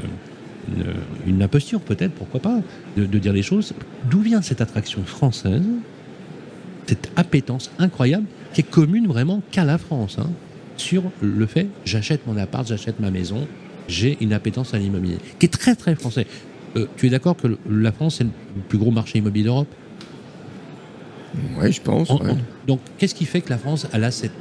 une- 1.25 1.34
une 1.36 1.41
imposture, 1.43 1.79
peut-être, 1.82 2.13
pourquoi 2.13 2.39
pas, 2.39 2.60
de, 2.97 3.05
de 3.05 3.19
dire 3.19 3.34
les 3.34 3.43
choses, 3.43 3.73
d'où 4.10 4.21
vient 4.21 4.41
cette 4.41 4.62
attraction 4.62 5.03
française, 5.03 5.63
cette 6.88 7.12
appétence 7.15 7.69
incroyable, 7.79 8.25
qui 8.53 8.62
est 8.62 8.69
commune 8.69 9.08
vraiment 9.08 9.41
qu'à 9.51 9.63
la 9.65 9.77
France, 9.77 10.17
hein, 10.19 10.29
sur 10.77 11.03
le 11.21 11.45
fait, 11.45 11.67
j'achète 11.86 12.25
mon 12.25 12.38
appart, 12.38 12.67
j'achète 12.67 12.99
ma 12.99 13.12
maison, 13.12 13.47
j'ai 13.88 14.17
une 14.21 14.34
appétence 14.34 14.73
à 14.73 14.79
l'immobilier, 14.79 15.17
qui 15.39 15.45
est 15.45 15.49
très 15.49 15.75
très 15.75 15.95
français. 15.95 16.25
Euh, 16.77 16.86
tu 16.97 17.08
es 17.08 17.10
d'accord 17.10 17.36
que 17.36 17.47
le- 17.47 17.60
la 17.69 17.91
France 17.91 18.21
est 18.21 18.25
le 18.25 18.29
plus 18.67 18.77
gros 18.77 18.91
marché 18.91 19.19
immobilier 19.19 19.45
d'Europe? 19.45 19.67
Ouais 21.58 21.71
je 21.71 21.82
pense 21.82 22.10
En- 22.10 22.17
ouais. 22.17 22.32
en- 22.32 22.38
Donc, 22.67 22.79
qu'est-ce 22.97 23.13
qui 23.15 23.25
fait 23.25 23.41
que 23.41 23.49
la 23.49 23.58
France 23.58 23.88
elle 23.93 24.03
a 24.03 24.12
cette 24.12 24.32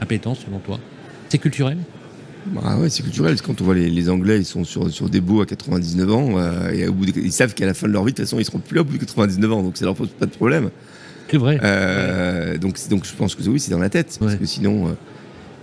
appétence, 0.00 0.40
selon 0.44 0.58
toi? 0.58 0.78
C'est 1.28 1.38
culturel? 1.38 1.78
Ah 2.64 2.78
ouais, 2.78 2.88
c'est 2.88 3.02
culturel. 3.02 3.32
parce 3.32 3.42
que 3.42 3.46
Quand 3.46 3.60
on 3.60 3.64
voit 3.64 3.74
les, 3.74 3.90
les 3.90 4.08
Anglais, 4.08 4.38
ils 4.38 4.44
sont 4.44 4.64
sur, 4.64 4.90
sur 4.90 5.08
des 5.10 5.20
baux 5.20 5.40
à 5.42 5.46
99 5.46 6.12
ans, 6.12 6.38
euh, 6.38 6.70
et 6.70 6.86
au 6.88 6.92
bout 6.92 7.06
de- 7.06 7.12
ils 7.20 7.32
savent 7.32 7.54
qu'à 7.54 7.66
la 7.66 7.74
fin 7.74 7.86
de 7.88 7.92
leur 7.92 8.04
vie, 8.04 8.12
de 8.12 8.16
toute 8.16 8.24
façon, 8.24 8.38
ils 8.38 8.44
seront 8.44 8.58
plus 8.58 8.74
là 8.76 8.80
au 8.82 8.84
bout 8.84 8.94
de 8.94 8.98
99 8.98 9.52
ans, 9.52 9.62
donc 9.62 9.76
ça 9.76 9.84
leur 9.84 9.94
pose 9.94 10.08
pas 10.18 10.26
de 10.26 10.30
problème. 10.30 10.70
C'est 11.30 11.36
vrai. 11.36 11.58
Euh, 11.62 12.56
donc, 12.58 12.76
donc 12.88 13.04
je 13.04 13.12
pense 13.14 13.34
que 13.34 13.42
oui, 13.48 13.60
c'est 13.60 13.70
dans 13.70 13.78
la 13.78 13.90
tête, 13.90 14.16
parce 14.18 14.32
Ouais. 14.32 14.38
que 14.38 14.46
sinon. 14.46 14.88
euh, 14.88 14.92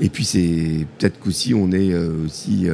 et 0.02 0.10
puis 0.10 0.26
c'est 0.26 0.86
peut-être 0.98 1.20
qu'aussi 1.20 1.54
on 1.54 1.72
est 1.72 1.96
aussi 2.26 2.68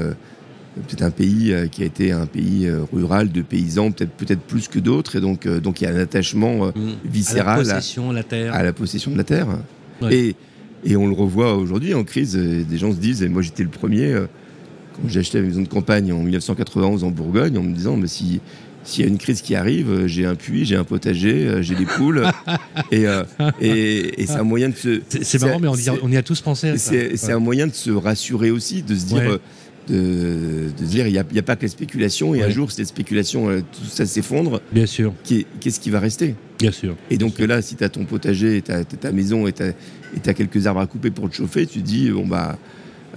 peut-être 0.76 1.04
un 1.04 1.12
pays 1.12 1.54
qui 1.72 1.84
a 1.84 1.86
été 1.86 2.12
un 2.12 2.26
pays 2.26 2.68
rural 2.92 3.32
de 3.32 3.42
paysans, 3.44 3.92
peut-être 3.92 4.12
peut-être 4.12 4.40
plus 4.42 4.68
que 4.68 4.80
d'autres, 4.80 5.18
et 5.18 5.22
donc 5.22 5.48
donc 5.48 5.82
il 5.82 5.84
y 5.84 5.88
a 5.88 5.92
un 5.92 6.00
attachement 6.00 6.68
Mmh. 6.68 6.72
viscéral 7.06 7.60
à 7.60 7.64
la 7.64 7.74
possession, 7.76 8.12
la 8.12 8.24
terre. 8.24 8.54
à 8.56 8.64
la 8.64 8.74
possession 8.74 9.12
de 9.12 9.18
la 9.18 9.24
terre. 9.24 9.48
Ouais. 10.02 10.16
Et, 10.16 10.36
et 10.84 10.96
on 10.96 11.08
le 11.08 11.14
revoit 11.14 11.56
aujourd'hui 11.56 11.94
en 11.94 12.04
crise. 12.04 12.36
Des 12.36 12.78
gens 12.78 12.92
se 12.92 12.98
disent, 12.98 13.24
et 13.24 13.30
moi 13.30 13.42
j'étais 13.42 13.64
le 13.64 13.70
premier, 13.70 14.06
euh, 14.14 14.28
quand 14.96 15.08
j'ai 15.08 15.20
acheté 15.20 15.40
ma 15.42 15.48
maison 15.48 15.62
de 15.62 15.68
campagne 15.68 16.12
en 16.12 16.22
1991 16.22 17.04
en 17.04 17.12
Bourgogne, 17.12 17.58
en 17.58 17.64
me 17.64 17.74
disant, 17.74 17.98
mais 17.98 18.08
si 18.08 18.42
s'il 18.84 19.06
y 19.06 19.08
a 19.08 19.12
une 19.12 19.20
crise 19.20 19.42
qui 19.44 19.54
arrive, 19.54 19.92
euh, 19.92 20.08
j'ai 20.08 20.26
un 20.26 20.34
puits, 20.34 20.66
j'ai 20.66 20.76
un 20.76 20.84
potager, 20.84 21.48
euh, 21.48 21.62
j'ai 21.62 21.76
des 21.76 21.86
poules, 21.86 22.24
et, 22.92 23.06
euh, 23.06 23.24
et, 23.62 24.24
et 24.24 24.26
c'est 24.26 24.34
un 24.38 24.44
moyen 24.44 24.70
de 24.70 24.76
se. 24.76 25.02
C'est 25.08 25.40
marrant, 25.40 25.60
mais 25.60 25.68
on, 25.68 25.76
y 25.76 25.82
a- 25.90 25.94
c'est- 25.94 26.00
on 26.02 26.12
y 26.12 26.18
a 26.18 26.24
tous 26.24 26.42
pensé 26.42 26.78
c'est 26.78 27.16
c'est 27.16 27.28
Ouais. 27.28 27.34
un 27.34 27.40
moyen 27.40 27.68
de 27.68 27.74
se 27.74 27.92
rassurer 27.92 28.50
aussi, 28.50 28.82
de 28.82 28.96
se 28.96 29.06
dire, 29.06 29.18
Ouais. 29.18 29.28
euh, 29.28 29.38
de, 29.88 30.70
dire, 30.84 31.08
il 31.08 31.14
n'y 31.14 31.20
a, 31.20 31.24
il 31.30 31.36
y 31.36 31.40
a 31.40 31.44
pas 31.44 31.56
que 31.56 31.64
la 31.64 31.68
spéculation, 31.70 32.34
et 32.36 32.44
un 32.44 32.50
jour, 32.50 32.72
cette 32.72 32.88
spéculation, 32.88 33.50
euh, 33.50 33.62
tout 33.62 33.86
ça 33.86 34.06
s'effondre, 34.06 34.62
Bien 34.72 34.86
sûr, 34.86 35.14
qu'est-ce 35.24 35.80
qui 35.80 35.90
va 35.90 36.00
rester? 36.00 36.36
Bien 36.60 36.72
sûr. 36.72 36.96
et 37.10 37.18
donc 37.18 37.40
là, 37.40 37.62
si 37.62 37.76
tu 37.76 37.84
as 37.84 37.90
ton 37.90 38.06
potager, 38.06 38.58
et 38.58 38.62
ta 38.62 39.12
maison 39.12 39.48
et 39.48 39.54
tu 39.54 39.64
as, 39.64 40.34
quelques 40.34 40.68
arbres 40.68 40.82
à 40.82 40.88
couper 40.88 41.10
pour 41.12 41.30
te 41.30 41.36
chauffer, 41.36 41.66
tu 41.66 41.80
te 41.82 41.86
dis, 41.86 42.10
bon 42.12 42.28
bah, 42.28 42.58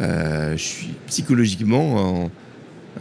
euh, 0.00 0.56
je 0.56 0.62
suis 0.62 0.88
psychologiquement 1.06 2.22
en- 2.24 2.30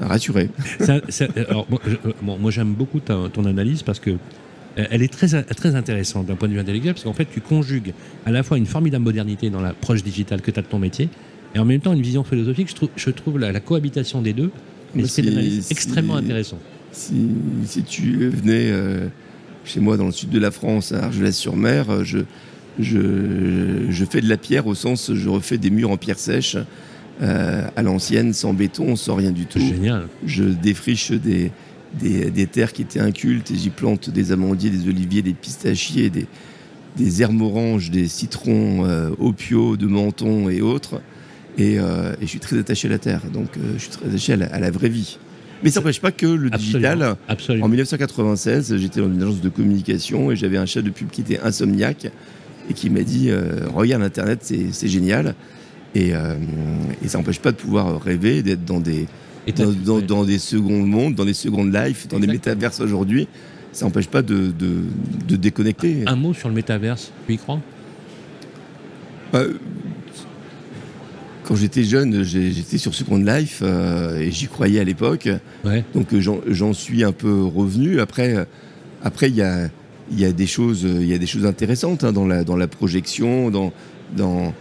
rassuré. 0.01 0.49
Ça- 0.79 1.01
ça- 1.09 1.27
alors, 1.35 1.65
moi, 1.69 1.79
euh, 1.87 1.95
bon, 2.21 2.37
moi, 2.37 2.51
j'aime 2.51 2.73
beaucoup 2.73 2.99
ta- 2.99 3.29
ton 3.31 3.45
analyse 3.45 3.83
parce 3.83 3.99
que 3.99 4.09
euh, 4.11 4.85
elle 4.89 5.01
est 5.03 5.11
très, 5.11 5.27
très 5.43 5.75
intéressante 5.75 6.25
d'un 6.25 6.35
point 6.35 6.47
de 6.47 6.53
vue 6.53 6.59
intellectuel, 6.59 6.93
parce 6.95 7.03
qu'en 7.03 7.13
fait, 7.13 7.27
tu 7.31 7.41
conjugues 7.41 7.93
à 8.25 8.31
la 8.31 8.41
fois 8.43 8.57
une 8.57 8.65
formidable 8.65 9.03
modernité 9.05 9.49
dans 9.51 9.61
l'approche 9.61 10.03
digitale 10.03 10.41
que 10.41 10.49
tu 10.51 10.59
as 10.59 10.63
de 10.63 10.67
ton 10.67 10.79
métier, 10.79 11.09
et 11.55 11.59
en 11.59 11.65
même 11.65 11.79
temps 11.81 11.93
une 11.93 12.01
vision 12.01 12.23
philosophique. 12.23 12.69
Je 12.69 12.75
trouve, 12.75 12.89
je 12.95 13.09
trouve 13.09 13.39
la, 13.39 13.51
la 13.51 13.59
cohabitation 13.59 14.21
des 14.21 14.33
deux 14.33 14.51
esprit 14.97 15.61
si- 15.61 15.71
extrêmement 15.71 16.15
intéressant. 16.15 16.59
Si, 16.91 17.13
si 17.65 17.83
tu 17.83 18.29
venais 18.29 18.69
euh, 18.71 19.07
chez 19.65 19.79
moi 19.79 19.97
dans 19.97 20.05
le 20.05 20.11
sud 20.11 20.29
de 20.29 20.39
la 20.39 20.51
France, 20.51 20.91
à 20.91 21.05
Argelès-sur-Mer, 21.05 21.89
euh, 21.89 22.03
je, 22.03 22.19
je, 22.79 23.87
je 23.89 24.05
fais 24.05 24.21
de 24.21 24.29
la 24.29 24.37
pierre 24.37 24.67
au 24.67 24.75
sens, 24.75 25.11
je 25.13 25.29
refais 25.29 25.57
des 25.57 25.69
murs 25.69 25.89
en 25.91 25.97
pierre 25.97 26.19
sèche 26.19 26.57
euh, 27.21 27.67
à 27.75 27.81
l'ancienne, 27.83 28.33
sans 28.33 28.53
béton, 28.53 28.95
sans 28.95 29.15
rien 29.15 29.31
du 29.31 29.45
tout. 29.45 29.59
Génial. 29.59 30.07
je 30.25 30.43
défriche 30.43 31.11
des, 31.11 31.51
des, 31.99 32.29
des 32.31 32.47
terres 32.47 32.73
qui 32.73 32.81
étaient 32.83 32.99
incultes 32.99 33.51
et 33.51 33.55
j'y 33.55 33.69
plante 33.69 34.09
des 34.09 34.31
amandiers, 34.31 34.69
des 34.69 34.87
oliviers, 34.87 35.21
des 35.21 35.33
pistachiers, 35.33 36.09
des, 36.09 36.27
des 36.97 37.21
herbes 37.21 37.41
oranges, 37.41 37.89
des 37.91 38.07
citrons, 38.07 38.85
euh, 38.85 39.09
opio, 39.19 39.77
de 39.77 39.87
menton 39.87 40.49
et 40.49 40.61
autres. 40.61 41.01
Et, 41.57 41.79
euh, 41.79 42.13
et 42.19 42.23
je 42.23 42.27
suis 42.27 42.39
très 42.39 42.57
attaché 42.57 42.87
à 42.87 42.91
la 42.91 42.97
terre, 42.99 43.21
donc 43.31 43.57
euh, 43.57 43.73
je 43.75 43.81
suis 43.83 43.89
très 43.91 44.07
attaché 44.07 44.33
à 44.33 44.37
la, 44.37 44.45
à 44.47 44.59
la 44.59 44.71
vraie 44.71 44.89
vie. 44.89 45.17
Mais 45.63 45.69
ça 45.69 45.79
n'empêche 45.79 46.01
pas 46.01 46.11
que 46.11 46.25
le 46.25 46.49
digital, 46.49 47.01
Absolument. 47.03 47.17
Absolument. 47.27 47.65
en 47.65 47.69
1996, 47.69 48.75
j'étais 48.77 48.99
dans 48.99 49.07
une 49.07 49.21
agence 49.21 49.39
de 49.39 49.49
communication 49.49 50.31
et 50.31 50.35
j'avais 50.35 50.57
un 50.57 50.65
chef 50.65 50.83
de 50.83 50.89
pub 50.89 51.09
qui 51.09 51.21
était 51.21 51.39
insomniaque 51.39 52.07
et 52.69 52.73
qui 52.73 52.89
m'a 52.89 53.01
dit 53.03 53.29
euh, 53.29 53.67
Regarde 53.73 54.01
Internet, 54.03 54.39
c'est 54.43 54.87
génial. 54.87 55.35
Et, 55.95 56.15
euh, 56.15 56.33
et 57.03 57.07
ça 57.07 57.19
n'empêche 57.19 57.39
pas 57.39 57.51
de 57.51 57.57
pouvoir 57.57 58.01
rêver, 58.01 58.41
d'être 58.41 58.65
dans 58.65 58.79
des, 58.79 59.05
Et 59.47 59.53
t'as- 59.53 59.65
dans, 59.65 59.71
dans- 59.71 59.95
ouais. 59.97 60.01
dans 60.01 60.23
des 60.25 60.39
secondes 60.39 60.87
mondes, 60.87 61.13
dans 61.15 61.23
des 61.25 61.35
secondes 61.35 61.71
life, 61.73 62.07
dans 62.07 62.19
des 62.19 62.27
métaverses 62.27 62.79
aujourd'hui, 62.81 63.27
ça 63.71 63.85
n'empêche 63.85 64.07
pas 64.07 64.21
de, 64.23 64.47
de, 64.57 64.81
de 65.27 65.35
déconnecter. 65.35 66.03
Un 66.07 66.15
mot 66.15 66.33
sur 66.33 66.49
le 66.49 66.55
métaverse, 66.55 67.11
tu 67.27 67.33
y 67.33 67.37
crois? 67.37 67.61
Bah, 69.31 69.43
quand 71.45 71.55
j'étais 71.55 71.83
jeune, 71.83 72.23
j'étais 72.23 72.77
sur 72.77 72.93
Second 72.95 73.17
Life 73.17 73.59
euh, 73.61 74.19
et 74.19 74.31
j'y 74.31 74.47
croyais 74.47 74.79
à 74.79 74.83
l'époque. 74.83 75.29
Ouais. 75.65 75.83
Donc 75.93 76.13
euh, 76.13 76.21
j'en 76.47 76.73
suis 76.73 77.03
un 77.03 77.11
peu 77.11 77.43
revenu. 77.43 77.99
Après, 77.99 78.35
euh, 78.35 78.45
après 79.03 79.29
il 79.29 79.35
y 79.35 79.41
a, 79.41 79.69
y 80.15 80.25
a 80.25 80.31
des 80.31 80.47
choses, 80.47 80.83
il 80.83 81.07
y 81.07 81.13
a 81.13 81.17
des 81.17 81.25
choses 81.27 81.45
intéressantes 81.45 82.03
hein, 82.03 82.11
dans 82.13 82.25
la 82.27 82.43
dans 82.43 82.55
la 82.55 82.67
projection, 82.67 83.49
dans 83.51 83.73
dans 84.15 84.53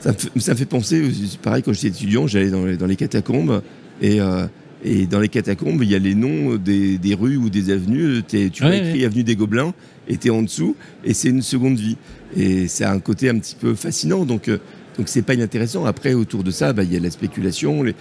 ça 0.00 0.12
me, 0.12 0.16
fait, 0.18 0.40
ça 0.40 0.52
me 0.52 0.56
fait 0.58 0.64
penser. 0.66 1.02
c'est 1.12 1.38
Pareil, 1.40 1.62
quand 1.62 1.72
j'étais 1.72 1.88
étudiant, 1.88 2.26
j'allais 2.26 2.50
dans, 2.50 2.64
les- 2.66 2.76
dans 2.76 2.86
les 2.86 2.96
catacombes 2.96 3.62
et 4.02 4.20
euh, 4.20 4.46
et 4.86 5.06
dans 5.06 5.18
les 5.20 5.28
catacombes, 5.30 5.82
il 5.82 5.88
y 5.90 5.94
a 5.94 5.98
les 5.98 6.14
noms 6.14 6.56
des, 6.56 6.98
des 6.98 7.14
rues 7.14 7.38
ou 7.38 7.48
des 7.48 7.70
avenues. 7.70 8.22
Tu 8.28 8.36
Ouais, 8.36 8.42
as 8.42 8.74
écrit 8.76 8.98
ouais. 8.98 9.04
avenue 9.06 9.24
des 9.24 9.34
Gobelins 9.34 9.72
et 10.08 10.18
t'es 10.18 10.28
en 10.28 10.42
dessous 10.42 10.76
et 11.06 11.14
c'est 11.14 11.30
une 11.30 11.40
seconde 11.40 11.78
vie. 11.78 11.96
Et 12.36 12.68
c'est 12.68 12.84
un 12.84 12.98
côté 12.98 13.30
un 13.30 13.38
petit 13.38 13.54
peu 13.58 13.74
fascinant. 13.74 14.26
Donc 14.26 14.50
donc 14.96 15.08
c'est 15.08 15.22
pas 15.22 15.34
inintéressant. 15.34 15.84
Après, 15.84 16.14
autour 16.14 16.44
de 16.44 16.50
ça, 16.50 16.72
bah, 16.72 16.84
il 16.84 16.92
y 16.92 16.96
a 16.96 17.00
la 17.00 17.10
spéculation. 17.10 17.82
Les, 17.82 17.94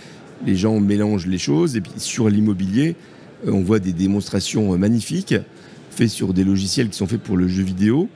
les 0.45 0.56
gens 0.56 0.79
mélangent 0.79 1.27
les 1.27 1.38
choses. 1.38 1.75
Et 1.75 1.82
puis 1.82 1.91
sur 1.97 2.29
l'immobilier, 2.29 2.95
euh, 3.47 3.51
on 3.51 3.62
voit 3.62 3.79
des 3.79 3.93
démonstrations 3.93 4.73
euh, 4.73 4.77
magnifiques 4.77 5.36
faites 5.91 6.10
sur 6.10 6.34
des 6.34 6.43
logiciels 6.43 6.89
qui 6.89 6.97
sont 6.97 7.06
faits 7.06 7.21
pour 7.21 7.38
le 7.38 7.47
jeu 7.47 7.63
vidéo. 7.63 8.10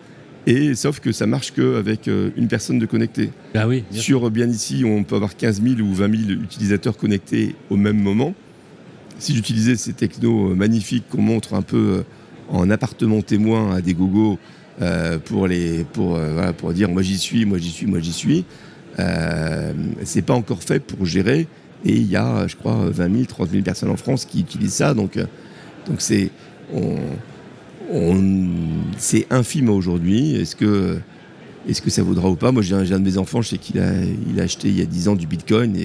Et 0.47 0.75
sauf 0.75 0.99
que 0.99 1.11
ça 1.11 1.27
marche 1.27 1.51
qu'avec 1.51 2.07
euh, 2.07 2.31
une 2.37 2.47
personne 2.47 2.79
de 2.79 2.85
connectée. 2.85 3.31
Ah 3.53 3.67
oui, 3.67 3.83
bien 3.91 4.01
sûr. 4.01 4.19
Sur 4.19 4.31
bien 4.31 4.47
ici, 4.47 4.83
on 4.85 5.03
peut 5.03 5.15
avoir 5.15 5.35
15 5.35 5.61
000 5.61 5.81
ou 5.81 5.93
20 5.93 6.27
000 6.27 6.41
utilisateurs 6.41 6.97
connectés 6.97 7.55
au 7.69 7.75
même 7.75 8.01
moment. 8.01 8.33
Si 9.19 9.35
j'utilisais 9.35 9.75
ces 9.75 9.93
technos 9.93 10.55
magnifiques 10.55 11.05
qu'on 11.09 11.21
montre 11.21 11.53
un 11.53 11.61
peu 11.61 12.03
en 12.49 12.69
appartement 12.69 13.21
témoin 13.21 13.75
à 13.75 13.81
des 13.81 13.93
gogos 13.93 14.39
pour, 15.25 15.47
les, 15.47 15.83
pour, 15.83 16.15
euh, 16.15 16.33
voilà, 16.33 16.53
pour 16.53 16.73
dire 16.73 16.89
moi 16.89 17.01
j'y 17.01 17.17
suis, 17.17 17.45
moi 17.45 17.57
j'y 17.57 17.71
suis, 17.71 17.87
moi 17.87 17.99
j'y 17.99 18.13
suis, 18.13 18.45
euh, 18.99 19.73
c'est 20.03 20.21
pas 20.21 20.33
encore 20.33 20.61
fait 20.63 20.79
pour 20.79 21.05
gérer. 21.05 21.47
Et 21.85 21.93
il 21.93 22.09
y 22.09 22.15
a, 22.15 22.47
je 22.47 22.55
crois, 22.55 22.89
20 22.89 23.13
000, 23.13 23.25
30 23.25 23.49
000 23.51 23.63
personnes 23.63 23.89
en 23.89 23.97
France 23.97 24.25
qui 24.25 24.41
utilisent 24.41 24.73
ça. 24.73 24.93
Donc, 24.93 25.17
euh, 25.17 25.25
donc 25.87 26.01
c'est 26.01 26.31
on, 26.73 26.97
c'est 28.97 29.27
infime 29.29 29.69
aujourd'hui. 29.69 30.35
Est-ce 30.35 30.55
que 30.55 30.99
est-ce 31.69 31.81
que 31.81 31.89
ça 31.89 32.03
vaudra 32.03 32.29
ou 32.29 32.35
pas? 32.35 32.51
Moi, 32.51 32.61
j'ai 32.61 32.75
un, 32.75 32.79
un 32.79 32.99
de 32.99 33.05
mes 33.05 33.17
enfants, 33.17 33.41
je 33.41 33.49
sais 33.49 33.57
qu'il 33.57 33.79
a, 33.79 33.91
il 34.29 34.39
a 34.39 34.43
acheté 34.43 34.69
il 34.69 34.77
y 34.77 34.81
a 34.81 34.85
10 34.85 35.09
ans 35.09 35.15
du 35.15 35.27
Bitcoin 35.27 35.75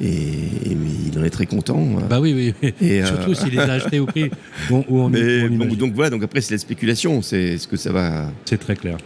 et, 0.00 0.06
et- 0.06 0.74
mais 0.74 0.88
il 1.12 1.18
en 1.18 1.24
est 1.24 1.30
très 1.30 1.46
content. 1.46 1.84
Bah 2.08 2.20
oui, 2.20 2.32
oui. 2.34 2.54
oui. 2.62 2.74
Et, 2.80 3.02
euh, 3.02 3.06
Surtout 3.06 3.34
s'il 3.34 3.50
les 3.52 3.58
a 3.58 3.72
achetés 3.72 3.98
au 4.00 4.06
prix 4.06 4.30
où, 4.70 4.84
où 4.88 5.00
on, 5.00 5.08
mais 5.10 5.42
où 5.42 5.46
on 5.46 5.48
bon, 5.48 5.54
imagine. 5.54 5.76
donc 5.78 5.94
voilà, 5.94 6.10
donc 6.10 6.22
après 6.22 6.40
c'est 6.40 6.54
la 6.54 6.58
spéculation, 6.58 7.22
c'est 7.22 7.58
ce 7.58 7.66
que 7.68 7.76
ça 7.76 7.92
va. 7.92 8.30
C'est 8.44 8.58
très 8.58 8.76
clair. 8.76 8.96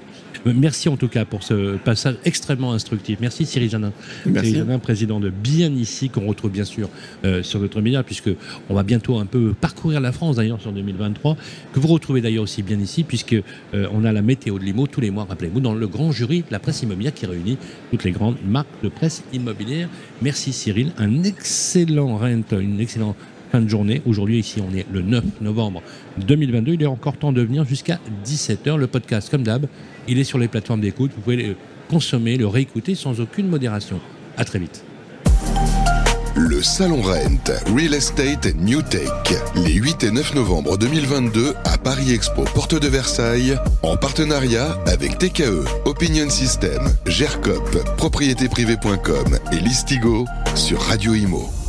Euh, 0.47 0.53
Merci 0.55 0.89
en 0.89 0.97
tout 0.97 1.09
cas 1.09 1.25
pour 1.25 1.43
ce 1.43 1.77
passage 1.77 2.17
extrêmement 2.25 2.73
instructif. 2.73 3.19
Merci 3.21 3.47
Cyril 3.47 3.71
Janin. 3.71 3.93
Merci. 4.25 4.51
Cyril 4.51 4.65
Janin, 4.65 4.79
président 4.79 5.21
de 5.21 5.31
Bien 5.31 5.73
Ici, 5.73 6.09
qu'on 6.09 6.27
retrouve 6.27 6.51
bien 6.51 6.65
sûr 6.65 6.89
euh, 7.25 7.43
sur 7.43 7.61
notre 7.61 7.81
média, 7.81 8.03
puisque 8.03 8.31
on 8.69 8.75
va 8.75 8.83
bientôt 8.83 9.19
un 9.19 9.27
peu 9.27 9.53
parcourir 9.53 10.01
la 10.01 10.13
France 10.13 10.37
d'ailleurs 10.37 10.61
sur 10.61 10.73
2023, 10.73 11.37
que 11.73 11.81
vous 11.81 11.89
retrouvez 11.89 12.21
d'ailleurs 12.21 12.45
aussi 12.45 12.63
Bien 12.63 12.79
Ici, 12.79 13.05
puisque 13.05 13.35
euh, 13.35 13.89
on 13.93 14.05
a 14.05 14.13
la 14.13 14.23
météo 14.23 14.59
de 14.59 14.65
l'IMO 14.65 14.87
tous 14.87 15.01
les 15.01 15.11
mois, 15.11 15.27
rappelez-vous, 15.29 15.61
dans 15.61 15.75
le 15.75 15.87
grand 15.87 16.13
jury 16.13 16.41
de 16.41 16.53
la 16.53 16.59
presse 16.59 16.83
immobilière 16.83 17.15
qui 17.15 17.27
réunit 17.27 17.59
toutes 17.91 18.05
les 18.05 18.13
grandes 18.13 18.37
marques 18.47 18.69
de 18.83 18.89
presse 18.89 19.23
immobilière. 19.33 19.89
Merci 20.23 20.53
Cyril, 20.53 20.93
un 20.99 21.23
excellent 21.25 22.17
rent, 22.19 22.43
une 22.53 22.81
excellente 22.81 23.17
fin 23.51 23.61
de 23.61 23.69
journée. 23.69 24.03
Aujourd'hui, 24.07 24.39
ici, 24.39 24.61
on 24.61 24.75
est 24.77 24.87
le 24.93 25.03
9 25.03 25.25
novembre 25.41 25.83
2022. 26.19 26.75
Il 26.75 26.83
est 26.83 26.87
encore 26.87 27.17
temps 27.17 27.33
de 27.33 27.43
venir 27.43 27.65
jusqu'à 27.65 27.99
17h. 28.25 28.77
Le 28.77 28.87
podcast, 28.87 29.31
comme 29.31 29.43
d'hab, 29.43 29.67
il 30.09 30.19
est 30.19 30.25
sur 30.25 30.39
les 30.39 30.49
plateformes 30.49 30.81
d'écoute. 30.81 31.13
Vous 31.15 31.23
pouvez 31.23 31.37
le 31.37 31.57
consommer, 31.89 32.37
le 32.37 32.47
réécouter 32.47 32.95
sans 32.95 33.21
aucune 33.21 33.49
modération. 33.49 34.01
À 34.37 34.45
très 34.45 34.59
vite. 34.59 34.85
Le 36.39 36.63
Salon 36.63 37.01
Rent, 37.01 37.51
Real 37.75 37.95
Estate 37.95 38.55
New 38.57 38.83
Tech, 38.83 39.09
les 39.55 39.73
8 39.73 40.05
et 40.05 40.11
9 40.11 40.35
novembre 40.35 40.77
2022 40.77 41.55
à 41.65 41.79
Paris 41.79 42.13
Expo, 42.13 42.45
porte 42.55 42.79
de 42.79 42.89
Versailles, 42.89 43.57
en 43.83 43.97
partenariat 43.97 44.77
avec 44.87 45.17
TKE, 45.17 45.65
Opinion 45.87 46.29
System, 46.29 46.93
GERCOP, 47.07 47.83
propriétéprivée.com 47.97 49.39
et 49.51 49.61
Listigo 49.61 50.27
sur 50.55 50.79
Radio 50.83 51.15
Imo. 51.15 51.66